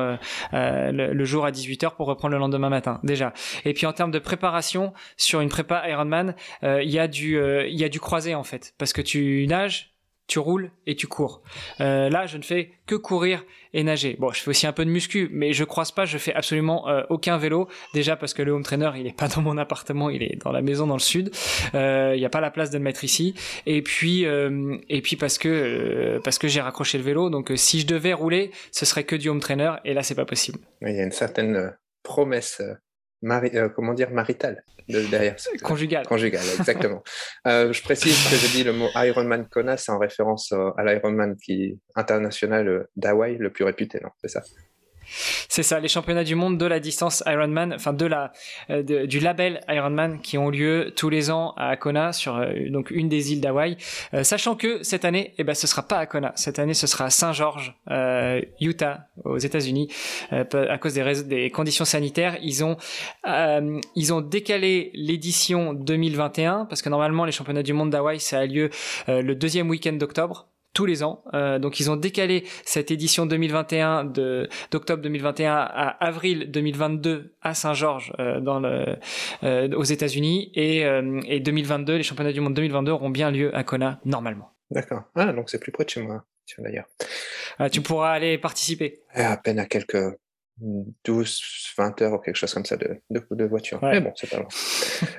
le, 0.51 1.13
le, 1.13 1.25
jour 1.25 1.45
à 1.45 1.51
18 1.51 1.83
heures 1.85 1.95
pour 1.95 2.07
reprendre 2.07 2.33
le 2.33 2.39
lendemain 2.39 2.69
matin. 2.69 2.99
Déjà. 3.03 3.33
Et 3.65 3.73
puis 3.73 3.85
en 3.85 3.93
termes 3.93 4.11
de 4.11 4.19
préparation 4.19 4.93
sur 5.17 5.41
une 5.41 5.49
prépa 5.49 5.87
Ironman, 5.89 6.35
il 6.61 6.89
y 6.89 6.99
a 6.99 7.07
du 7.07 7.39
il 7.67 7.75
y 7.75 7.83
a 7.83 7.89
du 7.89 7.99
croisé 7.99 8.35
en 8.35 8.43
fait, 8.43 8.66
parce 8.77 8.93
que 8.93 9.01
tu 9.01 9.45
nages, 9.47 9.97
tu 10.27 10.39
roules 10.39 10.71
et 10.85 10.95
tu 10.95 11.07
cours. 11.07 11.41
Euh, 11.79 12.09
là, 12.09 12.25
je 12.25 12.37
ne 12.37 12.43
fais 12.43 12.71
que 12.85 12.95
courir 12.95 13.45
et 13.73 13.83
nager. 13.83 14.17
Bon, 14.19 14.31
je 14.31 14.41
fais 14.41 14.49
aussi 14.49 14.67
un 14.67 14.73
peu 14.73 14.83
de 14.83 14.89
muscu, 14.89 15.29
mais 15.31 15.53
je 15.53 15.63
croise 15.63 15.91
pas, 15.91 16.05
je 16.05 16.17
fais 16.17 16.33
absolument 16.33 16.89
euh, 16.89 17.03
aucun 17.09 17.37
vélo. 17.37 17.69
Déjà 17.93 18.17
parce 18.17 18.33
que 18.33 18.41
le 18.41 18.51
home 18.51 18.63
trainer, 18.63 18.91
il 18.97 19.07
est 19.07 19.15
pas 19.15 19.29
dans 19.29 19.41
mon 19.41 19.57
appartement, 19.57 20.09
il 20.09 20.21
est 20.21 20.35
dans 20.43 20.51
la 20.51 20.61
maison 20.61 20.85
dans 20.85 20.95
le 20.95 20.99
sud. 20.99 21.31
Euh, 21.75 22.11
il 22.15 22.19
n'y 22.19 22.25
a 22.25 22.29
pas 22.29 22.41
la 22.41 22.51
place 22.51 22.69
de 22.69 22.77
le 22.77 22.83
mettre 22.83 23.05
ici. 23.05 23.35
Et 23.65 23.81
puis, 23.81 24.23
et 24.23 25.01
puis 25.01 25.15
parce 25.15 25.37
que 25.37 26.19
parce 26.23 26.37
que 26.37 26.47
j'ai 26.47 26.61
raccroché 26.61 26.97
le 26.97 27.03
vélo. 27.03 27.29
Donc, 27.29 27.51
si 27.55 27.79
je 27.79 27.87
devais 27.87 28.13
rouler, 28.13 28.51
ce 28.71 28.85
serait 28.85 29.05
que 29.05 29.15
du 29.15 29.29
home 29.29 29.39
trainer. 29.39 29.73
Et 29.85 29.93
là, 29.93 30.03
c'est 30.03 30.15
pas 30.15 30.25
possible. 30.25 30.59
Il 30.81 30.95
y 30.95 30.99
a 30.99 31.03
une 31.03 31.11
certaine 31.11 31.73
promesse 32.03 32.61
euh, 33.23 33.69
comment 33.69 33.93
dire, 33.93 34.11
marital 34.11 34.63
derrière. 34.87 35.35
Conjugal. 35.63 36.05
Conjugal, 36.05 36.43
exactement. 36.59 37.03
euh, 37.47 37.73
je 37.73 37.83
précise 37.83 38.15
que 38.29 38.35
je 38.35 38.51
dis 38.51 38.63
le 38.63 38.73
mot 38.73 38.87
Ironman 38.95 39.47
Kona, 39.49 39.77
c'est 39.77 39.91
en 39.91 39.99
référence 39.99 40.53
à 40.77 40.83
l'Ironman 40.83 41.35
qui 41.35 41.79
international 41.95 42.67
euh, 42.67 42.89
d'Hawaï, 42.95 43.37
le 43.37 43.51
plus 43.51 43.65
réputé, 43.65 43.99
non 44.01 44.09
C'est 44.21 44.29
ça? 44.29 44.43
C'est 45.49 45.63
ça, 45.63 45.79
les 45.79 45.87
championnats 45.87 46.23
du 46.23 46.35
monde 46.35 46.57
de 46.57 46.65
la 46.65 46.79
distance 46.79 47.23
Ironman, 47.25 47.73
enfin 47.73 47.93
de 47.93 48.05
la 48.05 48.31
euh, 48.69 48.83
du 48.83 49.19
label 49.19 49.61
Ironman 49.69 50.19
qui 50.21 50.37
ont 50.37 50.49
lieu 50.49 50.93
tous 50.95 51.09
les 51.09 51.31
ans 51.31 51.53
à 51.57 51.75
Kona 51.77 52.13
sur 52.13 52.37
euh, 52.37 52.69
donc 52.69 52.91
une 52.91 53.09
des 53.09 53.33
îles 53.33 53.41
d'Hawaï. 53.41 53.77
Euh, 54.13 54.23
sachant 54.23 54.55
que 54.55 54.83
cette 54.83 55.05
année, 55.05 55.33
eh 55.37 55.43
ben 55.43 55.55
ce 55.55 55.67
sera 55.67 55.83
pas 55.83 55.97
à 55.97 56.05
Kona, 56.05 56.33
cette 56.35 56.59
année 56.59 56.73
ce 56.73 56.87
sera 56.87 57.05
à 57.05 57.09
Saint-Georges, 57.09 57.75
Utah, 58.59 59.07
aux 59.23 59.37
États-Unis, 59.37 59.91
à 60.31 60.77
cause 60.77 60.93
des, 60.93 61.23
des 61.23 61.49
conditions 61.49 61.85
sanitaires. 61.85 62.37
Ils 62.41 62.63
ont 62.63 62.77
ils 63.95 64.13
ont 64.13 64.21
décalé 64.21 64.91
l'édition 64.93 65.73
2021 65.73 66.65
parce 66.65 66.81
que 66.81 66.89
normalement 66.89 67.25
les 67.25 67.31
championnats 67.31 67.63
du 67.63 67.73
monde 67.73 67.89
d'Hawaï 67.89 68.19
ça 68.19 68.39
a 68.39 68.45
lieu 68.45 68.69
le 69.07 69.33
deuxième 69.33 69.69
week-end 69.69 69.93
d'octobre 69.93 70.47
tous 70.73 70.85
les 70.85 71.03
ans. 71.03 71.23
Euh, 71.33 71.59
donc 71.59 71.79
ils 71.79 71.89
ont 71.89 71.95
décalé 71.95 72.43
cette 72.65 72.91
édition 72.91 73.25
2021 73.25 74.05
de 74.05 74.47
d'octobre 74.71 75.01
2021 75.01 75.53
à 75.53 75.87
avril 76.05 76.51
2022 76.51 77.35
à 77.41 77.53
Saint-Georges 77.53 78.13
euh, 78.19 78.39
dans 78.39 78.59
le 78.59 78.97
euh, 79.43 79.69
aux 79.75 79.83
États-Unis 79.83 80.51
et, 80.53 80.85
et 81.27 81.39
2022 81.39 81.95
les 81.95 82.03
championnats 82.03 82.31
du 82.31 82.41
monde 82.41 82.53
2022 82.53 82.91
auront 82.91 83.09
bien 83.09 83.31
lieu 83.31 83.55
à 83.55 83.63
Kona 83.63 83.99
normalement. 84.05 84.51
D'accord. 84.69 85.03
Ah 85.15 85.33
donc 85.33 85.49
c'est 85.49 85.59
plus 85.59 85.71
près 85.71 85.85
de 85.85 85.89
chez 85.89 86.01
moi 86.01 86.23
d'ailleurs. 86.59 86.85
Ah, 87.59 87.69
tu 87.69 87.81
pourras 87.81 88.11
aller 88.11 88.37
participer. 88.37 89.01
À 89.13 89.35
peine 89.37 89.59
à 89.59 89.65
quelques 89.65 89.97
12, 90.59 91.73
20 91.77 92.01
heures 92.01 92.13
ou 92.13 92.17
quelque 92.17 92.35
chose 92.35 92.53
comme 92.53 92.65
ça 92.65 92.77
de, 92.77 92.99
de, 93.09 93.45
voiture. 93.45 93.79
Mais 93.81 94.01
bon, 94.01 94.11
c'est 94.15 94.29
pas 94.29 94.37
loin. 94.37 94.47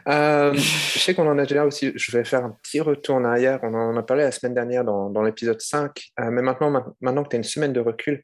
euh, 0.09 0.55
je 0.55 0.99
sais 0.99 1.15
qu'on 1.15 1.29
en 1.29 1.39
a 1.39 1.47
déjà 1.47 1.65
aussi. 1.65 1.93
Je 1.95 2.17
vais 2.17 2.25
faire 2.25 2.45
un 2.45 2.57
petit 2.63 2.81
retour 2.81 3.17
en 3.17 3.25
arrière. 3.25 3.61
On 3.63 3.73
en 3.73 3.97
a 3.97 4.03
parlé 4.03 4.25
la 4.25 4.33
semaine 4.33 4.55
dernière 4.55 4.85
dans, 4.85 5.11
dans 5.11 5.23
l'épisode 5.23 5.61
5. 5.61 6.11
Euh, 6.21 6.31
mais 6.31 6.43
maintenant, 6.43 6.95
maintenant 7.01 7.23
que 7.23 7.29
tu 7.29 7.37
as 7.37 7.39
une 7.39 7.45
semaine 7.45 7.73
de 7.73 7.81
recul, 7.81 8.23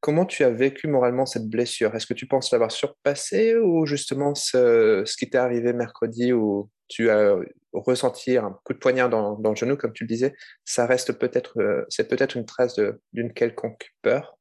comment 0.00 0.26
tu 0.26 0.44
as 0.44 0.50
vécu 0.50 0.86
moralement 0.86 1.24
cette 1.24 1.48
blessure? 1.48 1.94
Est-ce 1.94 2.06
que 2.06 2.14
tu 2.14 2.26
penses 2.26 2.52
l'avoir 2.52 2.70
surpassé 2.70 3.56
ou 3.56 3.86
justement 3.86 4.34
ce, 4.34 5.02
ce 5.06 5.16
qui 5.16 5.30
t'est 5.30 5.38
arrivé 5.38 5.72
mercredi 5.72 6.34
où 6.34 6.68
tu 6.88 7.08
as 7.08 7.36
ressenti 7.72 8.36
un 8.36 8.58
coup 8.64 8.74
de 8.74 8.78
poignard 8.78 9.08
dans, 9.08 9.38
dans 9.38 9.50
le 9.50 9.56
genou, 9.56 9.76
comme 9.76 9.94
tu 9.94 10.04
le 10.04 10.08
disais, 10.08 10.34
ça 10.64 10.84
reste 10.84 11.12
peut-être, 11.18 11.58
euh, 11.58 11.84
c'est 11.88 12.08
peut-être 12.08 12.36
une 12.36 12.44
trace 12.44 12.78
d'une 13.12 13.32
quelconque 13.32 13.94
peur? 14.02 14.36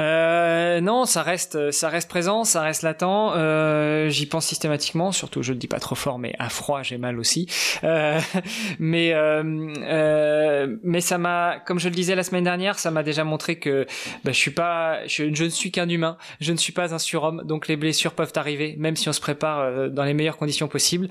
Euh, 0.00 0.80
non, 0.80 1.06
ça 1.06 1.22
reste, 1.22 1.72
ça 1.72 1.88
reste 1.88 2.08
présent, 2.08 2.44
ça 2.44 2.62
reste 2.62 2.82
latent. 2.82 3.32
Euh, 3.36 4.08
J'y 4.08 4.26
pense 4.26 4.46
systématiquement, 4.46 5.12
surtout 5.12 5.42
je 5.42 5.52
le 5.52 5.58
dis 5.58 5.66
pas 5.66 5.80
trop 5.80 5.94
fort, 5.94 6.18
mais 6.18 6.34
à 6.38 6.48
froid 6.48 6.82
j'ai 6.82 6.98
mal 6.98 7.18
aussi. 7.18 7.46
Euh, 7.84 8.20
mais 8.78 9.12
euh, 9.12 9.42
euh, 9.82 10.76
mais 10.82 11.00
ça 11.00 11.18
m'a, 11.18 11.58
comme 11.66 11.78
je 11.80 11.88
le 11.88 11.94
disais 11.94 12.14
la 12.14 12.22
semaine 12.22 12.44
dernière, 12.44 12.78
ça 12.78 12.90
m'a 12.90 13.02
déjà 13.02 13.24
montré 13.24 13.58
que 13.58 13.86
bah, 14.24 14.32
je 14.32 14.38
suis 14.38 14.52
pas, 14.52 15.06
je, 15.06 15.24
ne 15.24 15.48
suis 15.48 15.72
qu'un 15.72 15.88
humain, 15.88 16.16
je 16.40 16.52
ne 16.52 16.58
suis 16.58 16.72
pas 16.72 16.94
un 16.94 16.98
surhomme, 16.98 17.42
donc 17.44 17.68
les 17.68 17.76
blessures 17.76 18.12
peuvent 18.12 18.32
arriver, 18.36 18.76
même 18.78 18.96
si 18.96 19.08
on 19.08 19.12
se 19.12 19.20
prépare 19.20 19.60
euh, 19.60 19.88
dans 19.88 20.04
les 20.04 20.14
meilleures 20.14 20.36
conditions 20.36 20.68
possibles. 20.68 21.08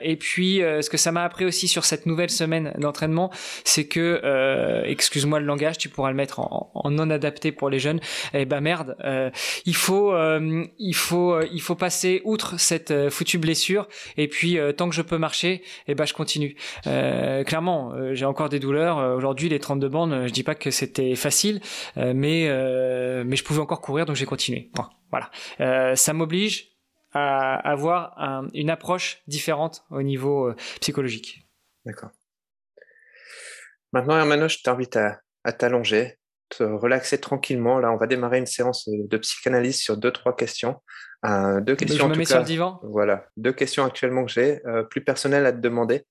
et 0.00 0.16
puis, 0.16 0.58
ce 0.58 0.88
que 0.88 0.96
ça 0.96 1.12
m'a 1.12 1.24
appris 1.24 1.44
aussi 1.44 1.68
sur 1.68 1.84
cette 1.84 2.06
nouvelle 2.06 2.30
semaine 2.30 2.72
d'entraînement, 2.78 3.30
c'est 3.64 3.86
que, 3.86 4.82
excuse-moi 4.86 5.40
le 5.40 5.46
langage, 5.46 5.78
tu 5.78 5.88
pourras 5.88 6.10
le 6.10 6.16
mettre 6.16 6.40
en, 6.40 6.70
en 6.74 6.90
non 6.90 7.10
adapté 7.10 7.52
pour 7.52 7.68
les 7.70 7.78
jeunes 7.78 8.00
eh 8.34 8.44
ben 8.44 8.60
merde, 8.60 8.96
euh, 9.04 9.30
il 9.64 9.76
faut, 9.76 10.12
euh, 10.12 10.64
il 10.78 10.94
faut, 10.94 11.34
euh, 11.34 11.46
il 11.52 11.60
faut 11.60 11.74
passer 11.74 12.22
outre 12.24 12.58
cette 12.58 13.10
foutue 13.10 13.38
blessure 13.38 13.88
et 14.16 14.28
puis 14.28 14.58
tant 14.76 14.88
que 14.88 14.94
je 14.94 15.02
peux 15.02 15.18
marcher, 15.18 15.62
eh 15.86 15.94
ben 15.94 16.04
je 16.04 16.14
continue. 16.14 16.56
clairement, 16.82 17.92
j'ai 18.12 18.24
encore 18.24 18.48
des 18.48 18.58
douleurs. 18.58 18.98
Aujourd'hui, 19.16 19.48
les 19.48 19.58
32 19.58 19.88
bandes, 19.88 20.26
je 20.26 20.32
dis 20.32 20.42
pas 20.42 20.54
que 20.54 20.70
c'était 20.70 21.14
facile, 21.14 21.60
mais 21.96 22.48
mais 23.24 23.36
je 23.36 23.44
pouvais 23.44 23.60
encore 23.60 23.80
courir, 23.80 24.06
donc 24.06 24.16
j'ai 24.16 24.26
continué. 24.26 24.70
Voilà, 25.10 25.30
ça 25.96 26.12
m'oblige 26.12 26.68
à 27.12 27.56
avoir 27.56 28.48
une 28.54 28.70
approche 28.70 29.22
différente 29.26 29.84
au 29.90 30.02
niveau 30.02 30.52
psychologique. 30.80 31.46
D'accord. 31.84 32.10
Maintenant, 33.92 34.16
Hermano, 34.16 34.48
je 34.48 34.58
t'invite 34.62 34.96
à, 34.96 35.20
à 35.44 35.52
t'allonger, 35.52 36.18
relaxer 36.60 37.18
tranquillement. 37.18 37.78
Là, 37.78 37.92
on 37.92 37.96
va 37.96 38.06
démarrer 38.06 38.38
une 38.38 38.46
séance 38.46 38.88
de 38.88 39.16
psychanalyse 39.16 39.80
sur 39.80 39.96
deux, 39.96 40.10
trois 40.10 40.36
questions. 40.36 40.76
Euh, 41.24 41.60
deux 41.60 41.76
questions. 41.76 42.04
Je 42.04 42.12
me 42.12 42.16
mets 42.16 42.24
sur 42.24 42.38
le 42.38 42.44
divan. 42.44 42.80
Voilà, 42.82 43.26
deux 43.36 43.52
questions 43.52 43.84
actuellement 43.84 44.24
que 44.24 44.32
j'ai, 44.32 44.64
euh, 44.66 44.82
plus 44.82 45.02
personnelles 45.02 45.46
à 45.46 45.52
te 45.52 45.58
demander. 45.58 46.06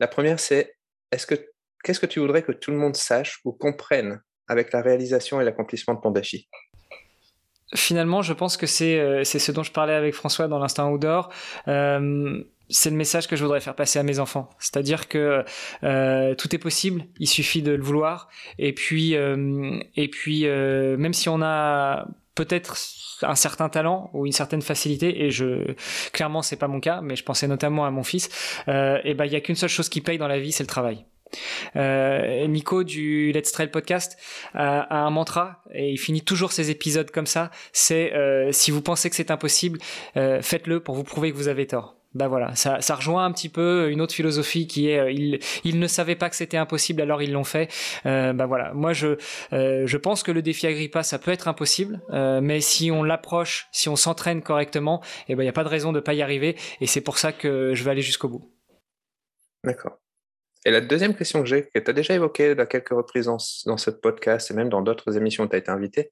La 0.00 0.08
première, 0.08 0.40
c'est 0.40 0.74
est-ce 1.12 1.26
que 1.26 1.34
qu'est-ce 1.82 2.00
que 2.00 2.06
tu 2.06 2.20
voudrais 2.20 2.42
que 2.42 2.52
tout 2.52 2.70
le 2.70 2.76
monde 2.76 2.96
sache 2.96 3.40
ou 3.44 3.52
comprenne 3.52 4.20
avec 4.48 4.72
la 4.72 4.82
réalisation 4.82 5.40
et 5.40 5.44
l'accomplissement 5.44 5.94
de 5.94 6.00
ton 6.00 6.10
défi? 6.10 6.48
Finalement, 7.74 8.22
je 8.22 8.32
pense 8.32 8.56
que 8.56 8.66
c'est 8.66 8.98
euh, 8.98 9.24
ce 9.24 9.52
dont 9.52 9.64
je 9.64 9.72
parlais 9.72 9.94
avec 9.94 10.14
François 10.14 10.46
dans 10.46 10.58
l'instant 10.58 10.90
outdoor. 10.90 11.32
Euh, 11.66 12.42
c'est 12.68 12.90
le 12.90 12.96
message 12.96 13.28
que 13.28 13.36
je 13.36 13.42
voudrais 13.42 13.60
faire 13.60 13.74
passer 13.74 13.98
à 13.98 14.02
mes 14.02 14.18
enfants. 14.18 14.50
C'est-à-dire 14.58 15.08
que 15.08 15.44
euh, 15.84 16.34
tout 16.34 16.54
est 16.54 16.58
possible, 16.58 17.04
il 17.18 17.28
suffit 17.28 17.62
de 17.62 17.72
le 17.72 17.82
vouloir. 17.82 18.28
Et 18.58 18.72
puis, 18.72 19.14
euh, 19.14 19.78
et 19.94 20.08
puis, 20.08 20.46
euh, 20.46 20.96
même 20.96 21.14
si 21.14 21.28
on 21.28 21.42
a 21.42 22.06
peut-être 22.34 22.76
un 23.22 23.34
certain 23.34 23.68
talent 23.68 24.10
ou 24.12 24.26
une 24.26 24.32
certaine 24.32 24.62
facilité, 24.62 25.24
et 25.24 25.30
je 25.30 25.74
clairement 26.12 26.42
c'est 26.42 26.56
pas 26.56 26.68
mon 26.68 26.80
cas, 26.80 27.00
mais 27.00 27.16
je 27.16 27.24
pensais 27.24 27.48
notamment 27.48 27.86
à 27.86 27.90
mon 27.90 28.02
fils. 28.02 28.28
et 28.68 29.14
ben 29.14 29.24
il 29.24 29.32
y 29.32 29.36
a 29.36 29.40
qu'une 29.40 29.54
seule 29.54 29.70
chose 29.70 29.88
qui 29.88 30.02
paye 30.02 30.18
dans 30.18 30.28
la 30.28 30.38
vie, 30.38 30.52
c'est 30.52 30.62
le 30.62 30.68
travail. 30.68 31.06
Nico 31.74 32.84
du 32.84 33.32
Let's 33.32 33.52
Trail 33.52 33.70
podcast 33.70 34.18
a, 34.52 34.94
un 34.94 35.10
mantra 35.10 35.62
et 35.72 35.90
il 35.90 35.96
finit 35.98 36.22
toujours 36.22 36.52
ses 36.52 36.70
épisodes 36.70 37.10
comme 37.10 37.26
ça. 37.26 37.50
C'est 37.72 38.12
si 38.50 38.70
vous 38.70 38.82
pensez 38.82 39.08
que 39.08 39.16
c'est 39.16 39.30
impossible, 39.30 39.78
faites-le 40.14 40.80
pour 40.80 40.94
vous 40.94 41.04
prouver 41.04 41.32
que 41.32 41.36
vous 41.36 41.48
avez 41.48 41.66
tort 41.66 41.95
bah 42.16 42.28
voilà, 42.28 42.54
ça, 42.54 42.80
ça, 42.80 42.94
rejoint 42.94 43.26
un 43.26 43.32
petit 43.32 43.50
peu 43.50 43.90
une 43.90 44.00
autre 44.00 44.14
philosophie 44.14 44.66
qui 44.66 44.88
est 44.88 44.98
euh, 44.98 45.10
ils, 45.10 45.38
ils 45.64 45.78
ne 45.78 45.86
savaient 45.86 46.16
pas 46.16 46.30
que 46.30 46.36
c'était 46.36 46.56
impossible 46.56 47.02
alors 47.02 47.22
ils 47.22 47.32
l'ont 47.32 47.44
fait. 47.44 47.68
Euh, 48.06 48.32
bah 48.32 48.46
voilà, 48.46 48.72
moi 48.72 48.94
je 48.94 49.18
euh, 49.52 49.86
je 49.86 49.96
pense 49.98 50.22
que 50.22 50.32
le 50.32 50.40
défi 50.40 50.66
Agrippa 50.66 51.02
ça 51.02 51.18
peut 51.18 51.30
être 51.30 51.46
impossible, 51.46 52.00
euh, 52.10 52.40
mais 52.40 52.60
si 52.62 52.90
on 52.90 53.02
l'approche, 53.02 53.68
si 53.70 53.90
on 53.90 53.96
s'entraîne 53.96 54.40
correctement, 54.40 55.02
eh 55.28 55.34
ben 55.34 55.42
il 55.42 55.46
y 55.46 55.50
a 55.50 55.52
pas 55.52 55.64
de 55.64 55.68
raison 55.68 55.92
de 55.92 56.00
pas 56.00 56.14
y 56.14 56.22
arriver 56.22 56.56
et 56.80 56.86
c'est 56.86 57.02
pour 57.02 57.18
ça 57.18 57.32
que 57.32 57.74
je 57.74 57.84
vais 57.84 57.90
aller 57.90 58.02
jusqu'au 58.02 58.28
bout. 58.28 58.50
D'accord. 59.62 59.98
Et 60.64 60.70
la 60.70 60.80
deuxième 60.80 61.14
question 61.14 61.42
que 61.42 61.46
j'ai, 61.46 61.64
que 61.66 61.78
tu 61.78 61.90
as 61.90 61.92
déjà 61.94 62.14
évoquée 62.14 62.58
à 62.58 62.66
quelques 62.66 62.88
reprises 62.88 63.26
dans, 63.26 63.38
dans 63.66 63.76
ce 63.76 63.90
podcast 63.90 64.50
et 64.50 64.54
même 64.54 64.70
dans 64.70 64.80
d'autres 64.80 65.16
émissions 65.16 65.44
où 65.44 65.48
tu 65.48 65.54
as 65.54 65.58
été 65.58 65.70
invité, 65.70 66.10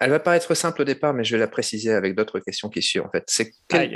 elle 0.00 0.10
va 0.10 0.18
paraître 0.18 0.54
simple 0.54 0.82
au 0.82 0.84
départ, 0.84 1.14
mais 1.14 1.22
je 1.22 1.36
vais 1.36 1.40
la 1.40 1.46
préciser 1.46 1.92
avec 1.92 2.16
d'autres 2.16 2.40
questions 2.40 2.68
qui 2.68 2.82
suivent. 2.82 3.04
En 3.04 3.10
fait, 3.10 3.24
c'est 3.28 3.52
quel, 3.68 3.90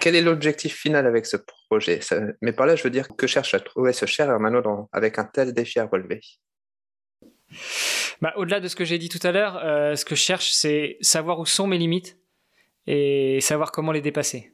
quel, 0.00 0.14
est 0.14 0.22
l'objectif 0.22 0.76
final 0.76 1.06
avec 1.06 1.26
ce 1.26 1.36
projet? 1.68 2.00
Mais 2.40 2.52
par 2.52 2.66
là, 2.66 2.76
je 2.76 2.84
veux 2.84 2.90
dire 2.90 3.08
que 3.08 3.26
cherche 3.26 3.54
à 3.54 3.60
trouver 3.60 3.92
ce 3.92 4.06
cher 4.06 4.30
Hermano 4.30 4.88
avec 4.92 5.18
un 5.18 5.24
tel 5.24 5.52
défi 5.52 5.80
à 5.80 5.86
relever. 5.86 6.20
Bah, 8.20 8.32
au-delà 8.36 8.60
de 8.60 8.68
ce 8.68 8.76
que 8.76 8.84
j'ai 8.84 8.98
dit 8.98 9.08
tout 9.08 9.24
à 9.26 9.32
l'heure, 9.32 9.56
euh, 9.64 9.96
ce 9.96 10.04
que 10.04 10.14
je 10.14 10.20
cherche, 10.20 10.50
c'est 10.52 10.98
savoir 11.00 11.40
où 11.40 11.46
sont 11.46 11.66
mes 11.66 11.78
limites 11.78 12.16
et 12.86 13.40
savoir 13.40 13.72
comment 13.72 13.92
les 13.92 14.00
dépasser. 14.00 14.52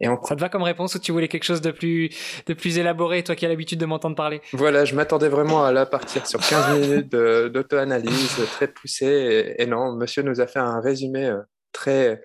Et 0.00 0.06
Ça 0.24 0.36
te 0.36 0.40
va 0.40 0.48
comme 0.48 0.62
réponse 0.62 0.94
ou 0.94 0.98
tu 0.98 1.12
voulais 1.12 1.28
quelque 1.28 1.44
chose 1.44 1.62
de 1.62 1.70
plus, 1.70 2.10
de 2.46 2.52
plus 2.52 2.76
élaboré, 2.76 3.24
toi 3.24 3.34
qui 3.34 3.46
as 3.46 3.48
l'habitude 3.48 3.80
de 3.80 3.86
m'entendre 3.86 4.14
parler? 4.14 4.42
Voilà, 4.52 4.84
je 4.84 4.94
m'attendais 4.94 5.28
vraiment 5.28 5.64
à 5.64 5.72
la 5.72 5.86
partir 5.86 6.26
sur 6.26 6.40
15 6.40 6.80
minutes 6.80 7.12
d'auto-analyse 7.12 8.36
très 8.52 8.68
poussée. 8.68 9.54
Et, 9.58 9.66
non, 9.66 9.96
monsieur 9.96 10.22
nous 10.22 10.40
a 10.40 10.46
fait 10.46 10.58
un 10.58 10.80
résumé 10.80 11.26
euh, 11.26 11.40
très, 11.72 12.22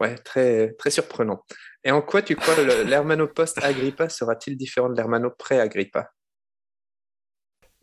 ouais, 0.00 0.14
très, 0.16 0.74
très 0.74 0.90
surprenant. 0.90 1.42
Et 1.82 1.90
en 1.90 2.02
quoi 2.02 2.22
tu 2.22 2.36
crois 2.36 2.54
l'Hermano 2.84 3.26
post-Agrippa 3.26 4.08
sera-t-il 4.08 4.56
différent 4.56 4.88
de 4.88 4.96
l'Hermano 4.96 5.30
pré-Agrippa? 5.36 6.10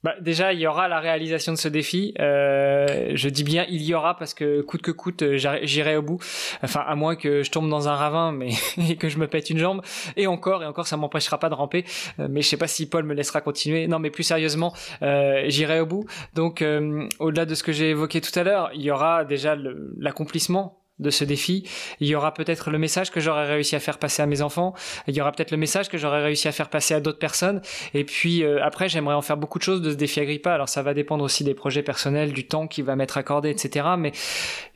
Bah, 0.04 0.16
déjà, 0.22 0.54
il 0.54 0.60
y 0.60 0.68
aura 0.68 0.88
la 0.88 1.00
réalisation 1.00 1.52
de 1.52 1.58
ce 1.58 1.68
défi. 1.68 2.14
Euh, 2.20 3.12
je 3.16 3.30
dis 3.30 3.44
bien 3.44 3.66
il 3.70 3.84
y 3.84 3.94
aura 3.94 4.16
parce 4.18 4.34
que 4.34 4.62
coûte 4.62 4.82
que 4.82 4.92
coûte, 4.92 5.24
euh, 5.24 5.38
j'irai 5.64 5.98
au 5.98 6.02
bout. 6.02 6.20
Enfin, 6.64 6.82
à 6.88 6.96
moins 6.96 7.16
que 7.16 7.44
je 7.44 7.52
tombe 7.52 7.70
dans 7.70 7.90
un 7.90 7.96
ravin, 7.96 8.32
mais 8.32 8.50
et 8.90 8.96
que 8.96 9.10
je 9.10 9.18
me 9.18 9.28
pète 9.28 9.50
une 9.50 9.58
jambe. 9.58 9.82
Et 10.16 10.28
encore, 10.28 10.64
et 10.64 10.66
encore, 10.66 10.88
ça 10.88 10.96
m'empêchera 10.96 11.38
pas 11.38 11.50
de 11.50 11.56
ramper. 11.56 11.84
Euh, 12.20 12.28
mais 12.30 12.42
je 12.42 12.48
sais 12.48 12.58
pas 12.58 12.68
si 12.68 12.88
Paul 12.88 13.04
me 13.04 13.14
laissera 13.14 13.42
continuer. 13.42 13.88
Non, 13.88 14.00
mais 14.00 14.10
plus 14.10 14.24
sérieusement, 14.24 14.74
euh, 15.02 15.44
j'irai 15.48 15.82
au 15.82 15.86
bout. 15.86 16.06
Donc, 16.34 16.64
au-delà 17.20 17.46
de 17.46 17.56
ce 17.56 17.64
que 17.64 17.72
j'ai 17.72 17.90
évoqué 17.90 18.22
tout 18.22 18.38
à 18.38 18.44
l'heure, 18.44 18.70
il 18.74 18.82
y 18.82 18.92
aura 18.92 19.26
déjà 19.26 19.56
l'accomplissement 19.98 20.79
de 21.00 21.10
ce 21.10 21.24
défi. 21.24 21.64
Il 22.00 22.08
y 22.08 22.16
aura 22.16 22.34
peut-être 22.34 22.70
le 22.72 22.78
message 22.78 23.12
que 23.12 23.20
j'aurais 23.20 23.48
réussi 23.48 23.76
à 23.76 23.80
faire 23.80 23.98
passer 23.98 24.22
à 24.22 24.26
mes 24.26 24.42
enfants. 24.42 24.74
Il 25.08 25.16
y 25.16 25.22
aura 25.22 25.32
peut-être 25.32 25.52
le 25.52 25.58
message 25.58 25.90
que 25.90 25.98
j'aurais 25.98 26.22
réussi 26.22 26.48
à 26.48 26.52
faire 26.52 26.70
passer 26.70 26.94
à 26.94 27.00
d'autres 27.00 27.20
personnes. 27.20 27.62
Et 27.94 28.04
puis 28.04 28.44
euh, 28.44 28.64
après, 28.64 28.90
j'aimerais 28.90 29.16
en 29.16 29.22
faire 29.22 29.38
beaucoup 29.38 29.60
de 29.60 29.64
choses 29.64 29.82
de 29.82 29.92
ce 29.92 29.96
défi 29.96 30.20
Agrippa. 30.20 30.54
Alors 30.54 30.70
ça 30.70 30.82
va 30.82 30.94
dépendre 30.94 31.24
aussi 31.24 31.44
des 31.44 31.54
projets 31.54 31.84
personnels, 31.84 32.34
du 32.34 32.46
temps 32.46 32.68
qui 32.68 32.82
va 32.82 32.96
m'être 32.96 33.18
accordé, 33.18 33.50
etc. 33.50 33.88
Mais 33.98 34.12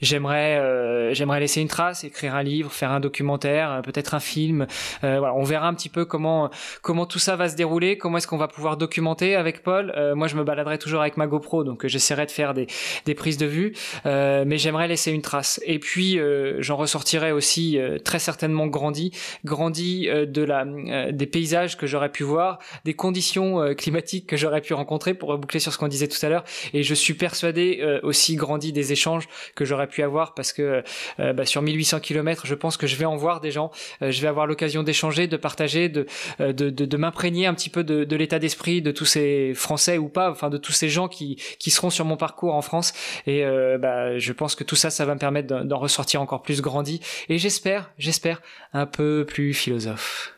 j'aimerais, 0.02 0.58
euh, 0.58 1.14
j'aimerais 1.14 1.40
laisser 1.40 1.62
une 1.62 1.68
trace, 1.68 2.04
écrire 2.04 2.36
un 2.36 2.44
livre, 2.44 2.72
faire 2.72 2.92
un 2.92 3.00
documentaire, 3.00 3.72
euh, 3.72 3.82
peut-être 3.82 4.14
un 4.14 4.20
film. 4.20 4.66
voilà, 5.02 5.34
on 5.34 5.44
verra 5.44 5.68
un 5.68 5.74
petit 5.74 5.90
peu 5.90 6.06
comment 6.06 6.50
comment 6.82 7.06
tout 7.06 7.20
ça 7.20 7.36
va 7.36 7.50
se 7.50 7.56
dérouler, 7.56 7.98
comment 7.98 8.18
est-ce 8.18 8.28
qu'on 8.28 8.38
va 8.38 8.48
pouvoir 8.48 8.78
documenter 8.78 9.36
avec 9.36 9.64
Paul. 9.64 9.94
moi, 10.16 10.28
je 10.28 10.36
me 10.36 10.44
baladerai 10.44 10.78
toujours 10.78 11.02
avec 11.02 11.18
ma 11.18 11.28
GoPro, 11.28 11.64
donc 11.64 11.86
j'essaierai 11.86 12.26
de 12.26 12.32
faire 12.32 12.54
des, 12.54 12.68
des 13.06 13.16
prises 13.16 13.38
de 13.38 13.46
vue, 13.46 13.74
mais 14.06 14.58
j'aimerais 14.58 14.88
laisser 14.88 15.12
une 15.12 15.22
trace. 15.22 15.60
Et 15.66 15.80
puis 15.80 16.13
euh, 16.20 16.58
j'en 16.60 16.76
ressortirai 16.76 17.32
aussi 17.32 17.78
euh, 17.78 17.98
très 18.00 18.20
certainement 18.20 18.68
grandi, 18.68 19.12
grandi 19.46 20.08
euh, 20.10 20.26
de 20.26 20.42
la, 20.42 20.66
des 21.12 21.26
paysages 21.28 21.78
que 21.78 21.88
j'aurais 21.88 22.12
pu 22.12 22.24
voir, 22.24 22.60
des 22.86 22.94
conditions 22.94 23.74
climatiques 23.76 24.28
que 24.28 24.38
j'aurais 24.38 24.62
pu 24.62 24.74
rencontrer, 24.74 25.14
pour 25.14 25.30
reboucler 25.30 25.60
sur 25.60 25.72
ce 25.74 25.78
qu'on 25.78 25.88
disait 25.88 26.08
tout 26.08 26.24
à 26.26 26.30
l'heure. 26.30 26.44
Et 26.74 26.84
je 26.84 26.94
suis 26.94 27.14
persuadé 27.14 28.00
aussi 28.04 28.36
grandi 28.36 28.72
des 28.72 28.92
échanges 28.92 29.28
que 29.56 29.66
j'aurais 29.66 29.88
pu 29.88 30.04
avoir 30.04 30.34
parce 30.34 30.54
que 30.54 30.84
bah, 31.18 31.46
sur 31.46 31.62
1800 31.62 32.00
km, 32.00 32.46
je 32.46 32.56
pense 32.56 32.78
que 32.78 32.88
je 32.88 32.96
vais 32.96 33.06
en 33.06 33.16
voir 33.16 33.42
des 33.42 33.52
gens, 33.52 33.72
je 34.02 34.22
vais 34.22 34.28
avoir 34.28 34.48
l'occasion 34.48 34.84
d'échanger, 34.84 35.28
de 35.28 35.38
partager, 35.38 35.90
de, 35.90 36.06
de, 36.40 36.98
m'imprégner 36.98 37.46
un 37.46 37.54
petit 37.54 37.70
peu 37.70 37.84
de, 37.84 38.04
de 38.04 38.16
l'état 38.16 38.40
d'esprit 38.40 38.82
de 38.82 38.92
tous 38.92 39.06
ces 39.06 39.54
Français 39.54 39.98
ou 39.98 40.10
pas, 40.10 40.32
enfin 40.32 40.50
de 40.50 40.58
tous 40.58 40.74
ces 40.74 40.90
gens 40.90 41.08
qui, 41.08 41.42
qui 41.60 41.72
seront 41.72 41.90
sur 41.90 42.06
mon 42.06 42.18
parcours 42.18 42.56
en 42.56 42.62
France. 42.62 42.94
Et 43.28 43.44
bah, 43.80 44.18
je 44.18 44.34
pense 44.34 44.56
que 44.56 44.64
tout 44.64 44.76
ça, 44.76 44.90
ça 44.90 45.06
va 45.06 45.14
me 45.14 45.20
permettre 45.20 45.64
d'en 45.64 45.78
ressortir 45.78 46.03
encore 46.18 46.42
plus 46.42 46.62
grandi 46.62 47.02
et 47.30 47.38
j'espère, 47.38 47.92
j'espère, 47.98 48.42
un 48.74 48.86
peu 48.86 49.26
plus 49.28 49.54
philosophe. 49.54 50.34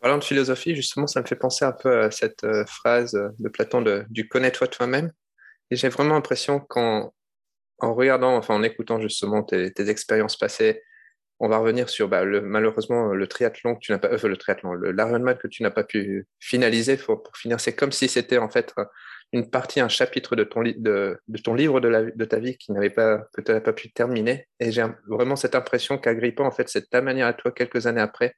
Parlant 0.00 0.18
de 0.18 0.24
philosophie, 0.24 0.74
justement, 0.74 1.06
ça 1.06 1.20
me 1.20 1.26
fait 1.26 1.36
penser 1.36 1.64
un 1.64 1.72
peu 1.72 2.00
à 2.00 2.10
cette 2.10 2.44
euh, 2.44 2.64
phrase 2.64 3.12
de 3.38 3.48
Platon 3.48 3.82
de, 3.82 4.04
du 4.08 4.28
connais-toi 4.28 4.66
toi-même. 4.66 5.12
Et 5.70 5.76
j'ai 5.76 5.90
vraiment 5.90 6.14
l'impression 6.14 6.58
qu'en 6.58 7.12
en 7.78 7.94
regardant, 7.94 8.36
enfin 8.36 8.54
en 8.54 8.62
écoutant 8.62 9.00
justement 9.00 9.42
tes, 9.42 9.72
expériences 9.88 10.36
passées, 10.36 10.82
on 11.38 11.48
va 11.48 11.58
revenir 11.58 11.88
sur 11.88 12.08
bah, 12.08 12.24
le, 12.24 12.40
malheureusement 12.40 13.06
le 13.06 13.26
triathlon 13.26 13.74
que 13.74 13.80
tu 13.80 13.92
n'as 13.92 13.98
pas, 13.98 14.08
euh, 14.08 14.28
le 14.28 14.36
triathlon, 14.36 14.74
l'Ironman 14.74 15.36
que 15.36 15.48
tu 15.48 15.62
n'as 15.62 15.70
pas 15.70 15.84
pu 15.84 16.26
finaliser. 16.38 16.96
pour 16.96 17.22
finir, 17.36 17.60
c'est 17.60 17.74
comme 17.74 17.92
si 17.92 18.08
c'était 18.08 18.38
en 18.38 18.50
fait 18.50 18.74
une 19.32 19.48
partie, 19.48 19.80
un 19.80 19.88
chapitre 19.88 20.34
de 20.34 20.44
ton, 20.44 20.62
de, 20.62 21.20
ton 21.44 21.54
livre 21.54 21.80
de, 21.80 21.88
la, 21.88 22.02
de, 22.02 22.24
ta 22.24 22.38
vie 22.38 22.56
qui 22.56 22.72
n'avait 22.72 22.90
pas, 22.90 23.18
que 23.32 23.40
tu 23.40 23.50
n'avais 23.50 23.62
pas 23.62 23.72
pu 23.72 23.92
terminer. 23.92 24.48
Et 24.58 24.72
j'ai 24.72 24.84
vraiment 25.06 25.36
cette 25.36 25.54
impression 25.54 25.98
qu'Agrippa, 25.98 26.42
en 26.42 26.50
fait, 26.50 26.68
c'est 26.68 26.90
ta 26.90 27.00
manière 27.00 27.28
à 27.28 27.32
toi, 27.32 27.52
quelques 27.52 27.86
années 27.86 28.00
après, 28.00 28.34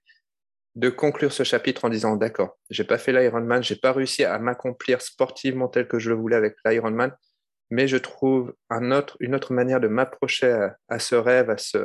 de 0.74 0.88
conclure 0.90 1.33
ce 1.33 1.44
chapitre 1.44 1.85
en 1.85 1.88
disant 1.88 2.16
D'accord, 2.16 2.59
j'ai 2.70 2.85
pas 2.85 2.98
fait 2.98 3.12
l'Ironman, 3.12 3.62
j'ai 3.62 3.76
pas 3.76 3.92
réussi 3.92 4.24
à 4.24 4.38
m'accomplir 4.38 5.02
sportivement 5.02 5.68
tel 5.68 5.88
que 5.88 5.98
je 5.98 6.11
le 6.11 6.16
voulais 6.16 6.37
avec 6.37 6.57
l'Ironman, 6.64 7.12
mais 7.70 7.88
je 7.88 7.96
trouve 7.96 8.55
un 8.70 8.90
autre, 8.90 9.16
une 9.20 9.35
autre 9.35 9.52
manière 9.52 9.81
de 9.81 9.88
m'approcher 9.88 10.68
à, 10.88 10.98
ce 10.98 11.14
rêve, 11.14 11.50
à, 11.50 11.59
ce, 11.59 11.78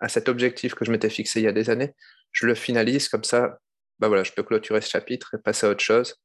à 0.00 0.08
cet 0.08 0.28
objectif 0.28 0.74
que 0.74 0.84
je 0.84 0.90
m'étais 0.90 1.10
fixé 1.10 1.40
il 1.40 1.44
y 1.44 1.48
a 1.48 1.52
des 1.52 1.70
années. 1.70 1.94
Je 2.32 2.46
le 2.46 2.54
finalise 2.54 3.08
comme 3.08 3.24
ça, 3.24 3.58
bah 4.00 4.08
voilà, 4.08 4.22
je 4.22 4.32
peux 4.32 4.42
clôturer 4.42 4.80
ce 4.80 4.90
chapitre 4.90 5.34
et 5.34 5.38
passer 5.38 5.66
à 5.66 5.70
autre 5.70 5.82
chose. 5.82 6.16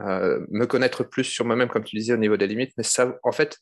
Euh, 0.00 0.44
me 0.50 0.66
connaître 0.66 1.04
plus 1.04 1.24
sur 1.24 1.44
moi-même, 1.44 1.68
comme 1.68 1.84
tu 1.84 1.96
disais, 1.96 2.12
au 2.12 2.18
niveau 2.18 2.36
des 2.36 2.46
limites. 2.46 2.72
Mais 2.76 2.84
ça, 2.84 3.16
en 3.22 3.32
fait, 3.32 3.58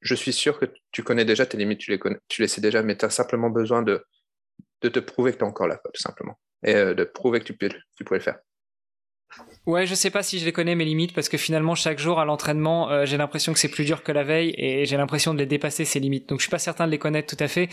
je 0.00 0.14
suis 0.14 0.32
sûr 0.32 0.58
que 0.58 0.66
tu 0.90 1.02
connais 1.02 1.24
déjà 1.24 1.46
tes 1.46 1.56
limites, 1.56 1.78
tu 1.78 1.90
les, 1.90 1.98
connais, 1.98 2.18
tu 2.28 2.42
les 2.42 2.48
sais 2.48 2.60
déjà, 2.60 2.82
mais 2.82 2.96
tu 2.96 3.04
as 3.04 3.10
simplement 3.10 3.50
besoin 3.50 3.82
de, 3.82 4.04
de 4.82 4.88
te 4.88 4.98
prouver 4.98 5.32
que 5.32 5.38
tu 5.38 5.44
es 5.44 5.48
encore 5.48 5.68
là, 5.68 5.80
tout 5.82 6.00
simplement. 6.00 6.38
Et 6.64 6.74
euh, 6.74 6.94
de 6.94 7.04
prouver 7.04 7.40
que 7.40 7.44
tu, 7.44 7.56
peux, 7.56 7.68
tu 7.96 8.04
pouvais 8.04 8.18
le 8.18 8.24
faire. 8.24 8.38
Ouais, 9.66 9.86
je 9.86 9.94
sais 9.94 10.10
pas 10.10 10.22
si 10.22 10.38
je 10.38 10.44
les 10.44 10.52
connais 10.52 10.74
mes 10.74 10.84
limites 10.84 11.14
parce 11.14 11.30
que 11.30 11.38
finalement 11.38 11.74
chaque 11.74 11.98
jour 11.98 12.20
à 12.20 12.26
l'entraînement, 12.26 12.90
euh, 12.90 13.06
j'ai 13.06 13.16
l'impression 13.16 13.54
que 13.54 13.58
c'est 13.58 13.70
plus 13.70 13.86
dur 13.86 14.02
que 14.02 14.12
la 14.12 14.22
veille 14.22 14.54
et 14.58 14.84
j'ai 14.84 14.98
l'impression 14.98 15.32
de 15.32 15.38
les 15.38 15.46
dépasser 15.46 15.86
ces 15.86 16.00
limites. 16.00 16.28
Donc 16.28 16.40
je 16.40 16.42
suis 16.44 16.50
pas 16.50 16.58
certain 16.58 16.84
de 16.84 16.90
les 16.90 16.98
connaître 16.98 17.34
tout 17.34 17.42
à 17.42 17.48
fait. 17.48 17.70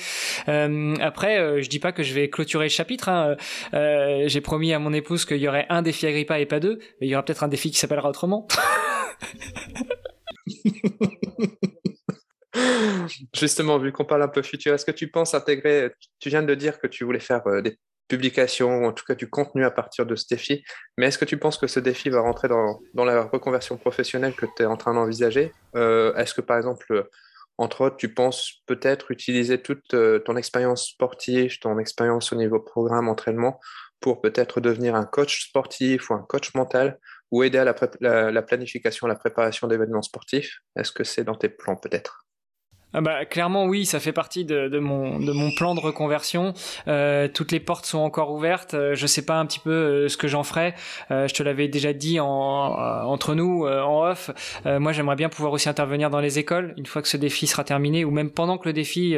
Euh, 0.47 0.95
après, 1.01 1.37
euh, 1.37 1.61
je 1.61 1.67
dis 1.67 1.79
pas 1.79 1.91
que 1.91 2.01
je 2.01 2.13
vais 2.13 2.29
clôturer 2.29 2.65
le 2.65 2.69
chapitre. 2.69 3.09
Hein. 3.09 3.35
Euh, 3.73 4.23
j'ai 4.27 4.39
promis 4.39 4.71
à 4.71 4.79
mon 4.79 4.93
épouse 4.93 5.25
qu'il 5.25 5.37
y 5.37 5.49
aurait 5.49 5.65
un 5.67 5.81
défi 5.81 6.07
Agrippa 6.07 6.39
et 6.39 6.45
pas 6.45 6.61
deux, 6.61 6.79
mais 7.01 7.07
il 7.07 7.09
y 7.09 7.15
aura 7.15 7.25
peut-être 7.25 7.43
un 7.43 7.49
défi 7.49 7.71
qui 7.71 7.77
s'appellera 7.77 8.07
autrement. 8.09 8.47
Justement, 13.35 13.77
vu 13.79 13.91
qu'on 13.91 14.05
parle 14.05 14.23
un 14.23 14.29
peu 14.29 14.41
futur, 14.43 14.73
est-ce 14.73 14.85
que 14.85 14.91
tu 14.91 15.09
penses 15.09 15.33
intégrer, 15.33 15.91
tu 16.19 16.29
viens 16.29 16.43
de 16.43 16.55
dire 16.55 16.79
que 16.79 16.87
tu 16.87 17.03
voulais 17.03 17.19
faire 17.19 17.41
des 17.61 17.77
publication, 18.11 18.69
en 18.89 18.91
tout 18.91 19.05
cas 19.05 19.15
du 19.15 19.29
contenu 19.29 19.63
à 19.63 19.71
partir 19.71 20.05
de 20.05 20.15
ce 20.15 20.25
défi. 20.29 20.63
Mais 20.97 21.05
est-ce 21.07 21.17
que 21.17 21.25
tu 21.25 21.37
penses 21.37 21.57
que 21.57 21.67
ce 21.67 21.79
défi 21.79 22.09
va 22.09 22.19
rentrer 22.19 22.49
dans, 22.49 22.79
dans 22.93 23.05
la 23.05 23.23
reconversion 23.23 23.77
professionnelle 23.77 24.35
que 24.35 24.45
tu 24.45 24.63
es 24.63 24.65
en 24.65 24.75
train 24.75 24.93
d'envisager? 24.93 25.53
Euh, 25.75 26.13
Est-ce 26.15 26.33
que 26.33 26.41
par 26.41 26.57
exemple, 26.57 27.07
entre 27.57 27.81
autres, 27.85 27.95
tu 27.95 28.13
penses 28.13 28.63
peut-être 28.65 29.11
utiliser 29.11 29.61
toute 29.61 29.93
euh, 29.93 30.19
ton 30.19 30.35
expérience 30.35 30.89
sportive, 30.89 31.59
ton 31.59 31.79
expérience 31.79 32.33
au 32.33 32.35
niveau 32.35 32.59
programme, 32.59 33.07
entraînement, 33.07 33.59
pour 34.01 34.19
peut-être 34.19 34.59
devenir 34.59 34.93
un 34.95 35.05
coach 35.05 35.47
sportif 35.47 36.09
ou 36.09 36.13
un 36.13 36.25
coach 36.27 36.53
mental, 36.53 36.99
ou 37.31 37.43
aider 37.43 37.59
à 37.59 37.65
la, 37.65 38.31
la 38.31 38.41
planification, 38.41 39.07
la 39.07 39.15
préparation 39.15 39.67
d'événements 39.67 40.01
sportifs? 40.01 40.59
Est-ce 40.75 40.91
que 40.91 41.05
c'est 41.05 41.23
dans 41.23 41.35
tes 41.35 41.49
plans 41.49 41.77
peut-être? 41.77 42.25
Ah 42.93 42.99
bah, 42.99 43.25
clairement 43.25 43.65
oui, 43.65 43.85
ça 43.85 43.99
fait 43.99 44.11
partie 44.11 44.43
de, 44.43 44.67
de, 44.67 44.79
mon, 44.79 45.19
de 45.19 45.31
mon 45.31 45.51
plan 45.51 45.75
de 45.75 45.79
reconversion. 45.79 46.53
Euh, 46.89 47.29
toutes 47.33 47.51
les 47.51 47.61
portes 47.61 47.85
sont 47.85 47.99
encore 47.99 48.31
ouvertes. 48.31 48.73
Euh, 48.73 48.95
je 48.95 49.07
sais 49.07 49.21
pas 49.21 49.39
un 49.39 49.45
petit 49.45 49.59
peu 49.59 49.71
euh, 49.71 50.07
ce 50.09 50.17
que 50.17 50.27
j'en 50.27 50.43
ferai. 50.43 50.73
Je 51.09 51.33
te 51.33 51.43
l'avais 51.43 51.67
déjà 51.67 51.93
dit 51.93 52.19
en, 52.19 52.27
entre 52.27 53.35
nous 53.35 53.65
en 53.65 54.09
off. 54.09 54.31
moi, 54.65 54.91
j'aimerais 54.91 55.15
bien 55.15 55.29
pouvoir 55.29 55.53
aussi 55.53 55.69
intervenir 55.69 56.09
dans 56.09 56.19
les 56.19 56.39
écoles 56.39 56.73
une 56.77 56.85
fois 56.85 57.01
que 57.01 57.07
ce 57.07 57.17
défi 57.17 57.47
sera 57.47 57.63
terminé, 57.63 58.05
ou 58.05 58.11
même 58.11 58.29
pendant 58.29 58.57
que 58.57 58.67
le 58.67 58.73
défi 58.73 59.15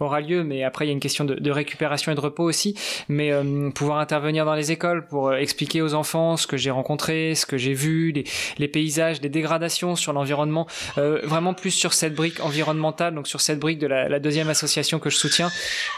aura 0.00 0.20
lieu. 0.20 0.44
Mais 0.44 0.62
après, 0.64 0.84
il 0.84 0.88
y 0.88 0.90
a 0.90 0.92
une 0.92 1.00
question 1.00 1.24
de, 1.24 1.34
de 1.34 1.50
récupération 1.50 2.12
et 2.12 2.14
de 2.14 2.20
repos 2.20 2.44
aussi. 2.44 2.76
Mais 3.08 3.32
pouvoir 3.74 3.98
intervenir 3.98 4.44
dans 4.44 4.54
les 4.54 4.72
écoles 4.72 5.06
pour 5.06 5.34
expliquer 5.34 5.82
aux 5.82 5.94
enfants 5.94 6.36
ce 6.36 6.46
que 6.46 6.56
j'ai 6.56 6.70
rencontré, 6.70 7.34
ce 7.34 7.46
que 7.46 7.56
j'ai 7.56 7.74
vu, 7.74 8.12
les, 8.12 8.24
les 8.58 8.68
paysages, 8.68 9.20
les 9.20 9.28
dégradations 9.28 9.96
sur 9.96 10.12
l'environnement, 10.12 10.66
vraiment 10.96 11.54
plus 11.54 11.72
sur 11.72 11.92
cette 11.92 12.14
brique 12.14 12.40
environnementale 12.40 13.11
donc 13.14 13.28
sur 13.28 13.40
cette 13.40 13.58
brique 13.58 13.78
de 13.78 13.86
la, 13.86 14.18
deuxième 14.18 14.48
association 14.48 14.98
que 14.98 15.10
je 15.10 15.16
soutiens. 15.16 15.50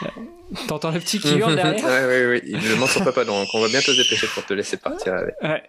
Euh, 0.03 0.07
t'entends 0.67 0.91
le 0.91 0.99
petit 0.99 1.19
qui 1.19 1.35
hurle 1.35 1.55
derrière 1.55 1.83
Oui, 1.83 1.91
oui, 2.07 2.25
oui. 2.31 2.41
Il 2.45 2.69
ne 2.69 2.75
m'en 2.75 3.11
pas, 3.11 3.25
donc 3.25 3.47
on 3.53 3.61
va 3.61 3.67
bientôt 3.67 3.91
se 3.91 4.01
dépêcher 4.01 4.27
pour 4.33 4.45
te 4.45 4.53
laisser 4.53 4.77
partir. 4.77 5.13
Ouais. 5.41 5.63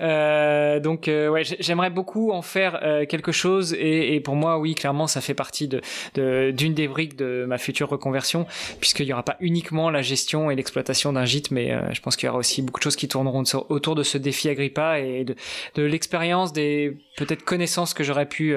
Euh, 0.00 0.80
donc, 0.80 1.08
euh, 1.08 1.28
ouais, 1.28 1.42
j'aimerais 1.44 1.90
beaucoup 1.90 2.32
en 2.32 2.42
faire 2.42 2.80
quelque 3.08 3.32
chose 3.32 3.74
et, 3.78 4.20
pour 4.20 4.36
moi, 4.36 4.58
oui, 4.58 4.74
clairement, 4.74 5.06
ça 5.06 5.20
fait 5.20 5.34
partie 5.34 5.68
de 5.68 5.80
d'une 6.14 6.74
des 6.74 6.88
briques 6.88 7.16
de 7.16 7.44
ma 7.46 7.58
future 7.58 7.88
reconversion, 7.88 8.46
puisqu'il 8.80 9.06
n'y 9.06 9.12
aura 9.12 9.22
pas 9.22 9.36
uniquement 9.40 9.90
la 9.90 10.02
gestion 10.02 10.50
et 10.50 10.56
l'exploitation 10.56 11.12
d'un 11.12 11.24
gîte, 11.24 11.50
mais 11.50 11.76
je 11.92 12.00
pense 12.00 12.16
qu'il 12.16 12.26
y 12.26 12.30
aura 12.30 12.38
aussi 12.38 12.62
beaucoup 12.62 12.80
de 12.80 12.84
choses 12.84 12.96
qui 12.96 13.08
tourneront 13.08 13.44
autour 13.68 13.94
de 13.94 14.02
ce 14.02 14.18
défi 14.18 14.48
Agrippa 14.48 15.00
et 15.00 15.24
de, 15.24 15.34
de 15.74 15.82
l'expérience, 15.82 16.52
des 16.52 16.96
peut-être 17.16 17.44
connaissances 17.44 17.94
que 17.94 18.04
j'aurais 18.04 18.26
pu 18.26 18.54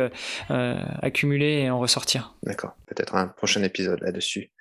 accumuler 1.01 1.63
et 1.63 1.69
en 1.69 1.79
ressortir. 1.79 2.22
D'accord, 2.43 2.75
peut-être 2.87 3.15
un 3.15 3.27
prochain 3.27 3.63
épisode 3.63 4.01
là-dessus. 4.01 4.51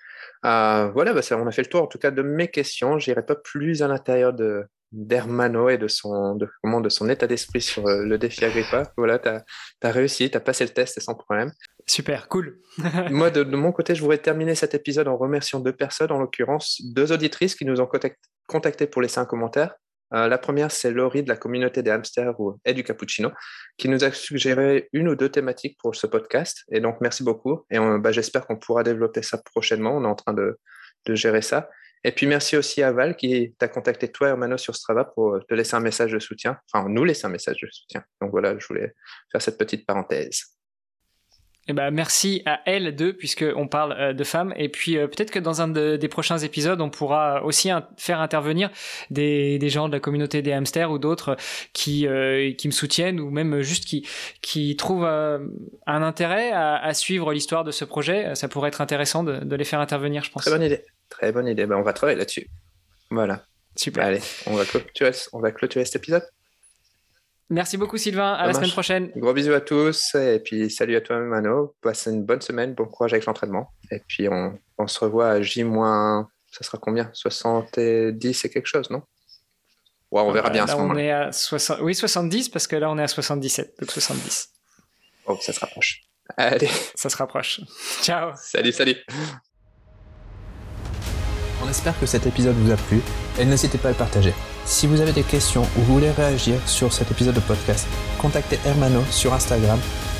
Euh, 0.44 0.90
voilà, 0.92 1.12
bah, 1.14 1.20
on 1.32 1.46
a 1.46 1.52
fait 1.52 1.62
le 1.62 1.68
tour 1.68 1.82
en 1.82 1.86
tout 1.86 1.98
cas 1.98 2.10
de 2.10 2.22
mes 2.22 2.48
questions. 2.48 2.98
Je 2.98 3.10
n'irai 3.10 3.24
pas 3.24 3.36
plus 3.36 3.82
à 3.82 3.88
l'intérieur 3.88 4.32
de, 4.32 4.64
d'Hermano 4.92 5.68
et 5.68 5.78
de 5.78 5.88
son, 5.88 6.34
de, 6.34 6.48
comment, 6.62 6.80
de 6.80 6.88
son 6.88 7.08
état 7.08 7.26
d'esprit 7.26 7.60
sur 7.60 7.86
le 7.86 8.18
défi 8.18 8.44
Agrippa. 8.44 8.92
Voilà, 8.96 9.18
tu 9.18 9.28
as, 9.28 9.44
as, 9.82 9.90
réussi, 9.90 10.30
tu 10.30 10.36
as 10.36 10.40
passé 10.40 10.64
le 10.64 10.70
test 10.70 11.00
sans 11.00 11.14
problème. 11.14 11.50
Super, 11.86 12.28
cool. 12.28 12.58
Moi, 13.10 13.30
de, 13.30 13.42
de, 13.42 13.56
mon 13.56 13.72
côté, 13.72 13.94
je 13.94 14.00
voudrais 14.00 14.18
terminer 14.18 14.54
cet 14.54 14.74
épisode 14.74 15.08
en 15.08 15.16
remerciant 15.16 15.60
deux 15.60 15.72
personnes, 15.72 16.12
en 16.12 16.18
l'occurrence 16.18 16.80
deux 16.84 17.12
auditrices 17.12 17.54
qui 17.54 17.64
nous 17.64 17.80
ont 17.80 17.88
contacté 18.46 18.86
pour 18.86 19.02
laisser 19.02 19.18
un 19.18 19.24
commentaire. 19.24 19.74
Euh, 20.14 20.28
la 20.28 20.38
première, 20.38 20.70
c'est 20.70 20.90
Laurie 20.90 21.22
de 21.22 21.28
la 21.28 21.36
communauté 21.36 21.82
des 21.82 21.90
hamsters 21.90 22.34
et 22.64 22.74
du 22.74 22.84
cappuccino, 22.84 23.30
qui 23.76 23.88
nous 23.88 24.04
a 24.04 24.12
suggéré 24.12 24.88
une 24.92 25.08
ou 25.08 25.16
deux 25.16 25.28
thématiques 25.28 25.78
pour 25.80 25.94
ce 25.94 26.06
podcast. 26.06 26.64
Et 26.70 26.80
donc, 26.80 26.96
merci 27.00 27.22
beaucoup. 27.22 27.64
Et 27.70 27.78
bah, 27.78 28.12
j'espère 28.12 28.46
qu'on 28.46 28.56
pourra 28.56 28.82
développer 28.82 29.22
ça 29.22 29.38
prochainement. 29.38 29.96
On 29.96 30.04
est 30.04 30.08
en 30.08 30.14
train 30.14 30.34
de, 30.34 30.58
gérer 31.08 31.42
ça. 31.42 31.68
Et 32.04 32.12
puis, 32.12 32.26
merci 32.26 32.56
aussi 32.56 32.82
à 32.82 32.92
Val 32.92 33.16
qui 33.16 33.54
t'a 33.58 33.68
contacté, 33.68 34.08
toi, 34.08 34.28
Hermano, 34.28 34.58
sur 34.58 34.74
Strava 34.74 35.04
pour 35.04 35.38
te 35.48 35.54
laisser 35.54 35.76
un 35.76 35.80
message 35.80 36.12
de 36.12 36.18
soutien. 36.18 36.58
Enfin, 36.72 36.88
nous 36.88 37.04
laisser 37.04 37.26
un 37.26 37.30
message 37.30 37.58
de 37.60 37.68
soutien. 37.70 38.04
Donc 38.20 38.30
voilà, 38.30 38.58
je 38.58 38.66
voulais 38.66 38.92
faire 39.30 39.40
cette 39.40 39.58
petite 39.58 39.86
parenthèse. 39.86 40.42
Eh 41.68 41.74
ben, 41.74 41.92
merci 41.92 42.42
à 42.44 42.60
elles 42.66 42.94
deux, 42.96 43.12
puisqu'on 43.12 43.68
parle 43.68 43.92
euh, 43.92 44.12
de 44.12 44.24
femmes. 44.24 44.52
Et 44.56 44.68
puis, 44.68 44.98
euh, 44.98 45.06
peut-être 45.06 45.30
que 45.30 45.38
dans 45.38 45.62
un 45.62 45.68
des 45.68 46.08
prochains 46.08 46.38
épisodes, 46.38 46.80
on 46.80 46.90
pourra 46.90 47.44
aussi 47.44 47.70
faire 47.96 48.20
intervenir 48.20 48.70
des, 49.10 49.58
des, 49.58 49.68
gens 49.68 49.86
de 49.86 49.92
la 49.92 50.00
communauté 50.00 50.42
des 50.42 50.52
hamsters 50.52 50.90
ou 50.90 50.98
d'autres 50.98 51.36
qui, 51.72 52.08
euh, 52.08 52.52
qui 52.54 52.66
me 52.66 52.72
soutiennent 52.72 53.20
ou 53.20 53.30
même 53.30 53.62
juste 53.62 53.84
qui, 53.84 54.06
qui 54.40 54.74
trouvent 54.74 55.04
un 55.06 56.02
intérêt 56.02 56.50
à, 56.50 56.76
à 56.76 56.94
suivre 56.94 57.32
l'histoire 57.32 57.62
de 57.62 57.70
ce 57.70 57.84
projet. 57.84 58.34
Ça 58.34 58.48
pourrait 58.48 58.68
être 58.68 58.80
intéressant 58.80 59.22
de, 59.22 59.36
de, 59.38 59.56
les 59.56 59.64
faire 59.64 59.80
intervenir, 59.80 60.24
je 60.24 60.32
pense. 60.32 60.42
Très 60.42 60.50
bonne 60.50 60.62
idée. 60.62 60.82
Très 61.10 61.30
bonne 61.30 61.46
idée. 61.46 61.66
Ben, 61.66 61.76
on 61.76 61.82
va 61.82 61.92
travailler 61.92 62.18
là-dessus. 62.18 62.48
Voilà. 63.10 63.44
Super. 63.76 64.04
Allez, 64.04 64.20
on 64.46 64.56
va 64.56 64.64
clôturer, 64.64 65.12
on 65.32 65.38
va 65.38 65.52
clôturer 65.52 65.84
cet 65.84 65.96
épisode. 65.96 66.24
Merci 67.52 67.76
beaucoup 67.76 67.98
Sylvain, 67.98 68.32
à 68.32 68.46
la 68.46 68.54
semaine 68.54 68.70
prochaine. 68.70 69.10
Gros 69.14 69.34
bisous 69.34 69.52
à 69.52 69.60
tous 69.60 70.14
et 70.14 70.40
puis 70.40 70.70
salut 70.70 70.96
à 70.96 71.02
toi 71.02 71.18
Mano. 71.18 71.74
Passez 71.82 72.10
une 72.10 72.24
bonne 72.24 72.40
semaine, 72.40 72.72
bon 72.72 72.86
courage 72.86 73.12
avec 73.12 73.26
l'entraînement. 73.26 73.70
Et 73.90 73.98
puis 74.08 74.26
on, 74.26 74.58
on, 74.78 74.86
se 74.86 74.98
revoit 74.98 75.28
à 75.28 75.42
J-, 75.42 75.62
ça 76.50 76.64
sera 76.64 76.78
combien? 76.78 77.10
70 77.12 78.44
et 78.44 78.48
quelque 78.48 78.66
chose, 78.66 78.88
non? 78.88 79.02
Ouais, 80.10 80.22
On 80.22 80.32
verra 80.32 80.48
bien 80.48 80.64
là, 80.64 80.72
à 80.72 80.74
ce 80.74 80.80
moment. 80.80 80.94
On 80.94 80.96
est 80.96 81.10
à 81.10 81.30
60... 81.30 81.80
Oui, 81.82 81.94
70 81.94 82.48
parce 82.48 82.66
que 82.66 82.76
là 82.76 82.90
on 82.90 82.96
est 82.96 83.02
à 83.02 83.08
77, 83.08 83.74
donc 83.80 83.90
70. 83.90 84.48
Oh, 85.26 85.36
ça 85.38 85.52
se 85.52 85.60
rapproche. 85.60 86.00
Allez. 86.38 86.70
Ça 86.94 87.10
se 87.10 87.16
rapproche. 87.18 87.60
Ciao. 88.02 88.32
Salut, 88.34 88.72
salut. 88.72 88.96
On 91.62 91.68
espère 91.68 92.00
que 92.00 92.06
cet 92.06 92.26
épisode 92.26 92.56
vous 92.56 92.72
a 92.72 92.76
plu 92.76 93.02
et 93.38 93.44
n'hésitez 93.44 93.76
pas 93.76 93.88
à 93.88 93.90
le 93.90 93.98
partager. 93.98 94.32
Si 94.64 94.86
vous 94.86 95.00
avez 95.00 95.12
des 95.12 95.24
questions 95.24 95.62
ou 95.62 95.80
vous 95.80 95.94
voulez 95.94 96.10
réagir 96.12 96.56
sur 96.68 96.92
cet 96.92 97.10
épisode 97.10 97.34
de 97.34 97.40
podcast, 97.40 97.86
contactez 98.20 98.58
Hermano 98.64 99.02
sur 99.10 99.34
Instagram 99.34 99.78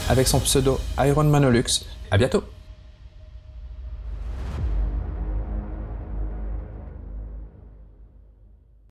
avec 0.09 0.27
son 0.27 0.41
pseudo 0.41 0.81
IronManolux. 0.99 1.85
À 2.11 2.19
bientôt 2.19 2.43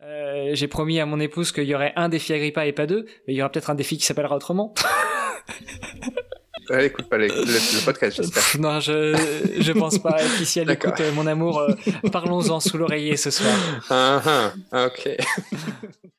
euh, 0.02 0.52
J'ai 0.54 0.68
promis 0.68 1.02
à 1.02 1.06
mon 1.06 1.20
épouse 1.20 1.52
qu'il 1.52 1.66
y 1.66 1.76
aurait 1.76 1.92
un 1.98 2.08
défi 2.08 2.34
Agrippa 2.34 2.66
et 2.66 2.72
pas 2.72 2.88
deux, 2.88 3.06
mais 3.28 3.34
il 3.34 3.36
y 3.36 3.42
aura 3.42 3.52
peut-être 3.52 3.70
un 3.70 3.76
défi 3.76 3.98
qui 3.98 4.06
s'appellera 4.06 4.38
autrement. 4.38 4.74
Elle 6.74 6.86
écoute 6.86 7.08
pas 7.10 7.18
le, 7.18 7.28
le, 7.28 7.86
podcast, 7.86 8.18
j'espère. 8.18 8.62
Non, 8.62 8.80
je, 8.80 9.16
je 9.60 9.72
pense 9.72 9.98
pas. 10.00 10.22
Et 10.24 10.28
puis 10.36 10.46
si 10.46 10.60
elle 10.60 10.70
écoute 10.70 11.02
mon 11.16 11.28
amour, 11.28 11.60
euh, 11.60 11.74
parlons-en 12.12 12.60
sous 12.60 12.78
l'oreiller 12.78 13.18
ce 13.18 13.32
soir. 13.32 13.56
Uh 13.90 14.20
-huh. 14.24 14.88
Ok. 14.88 15.10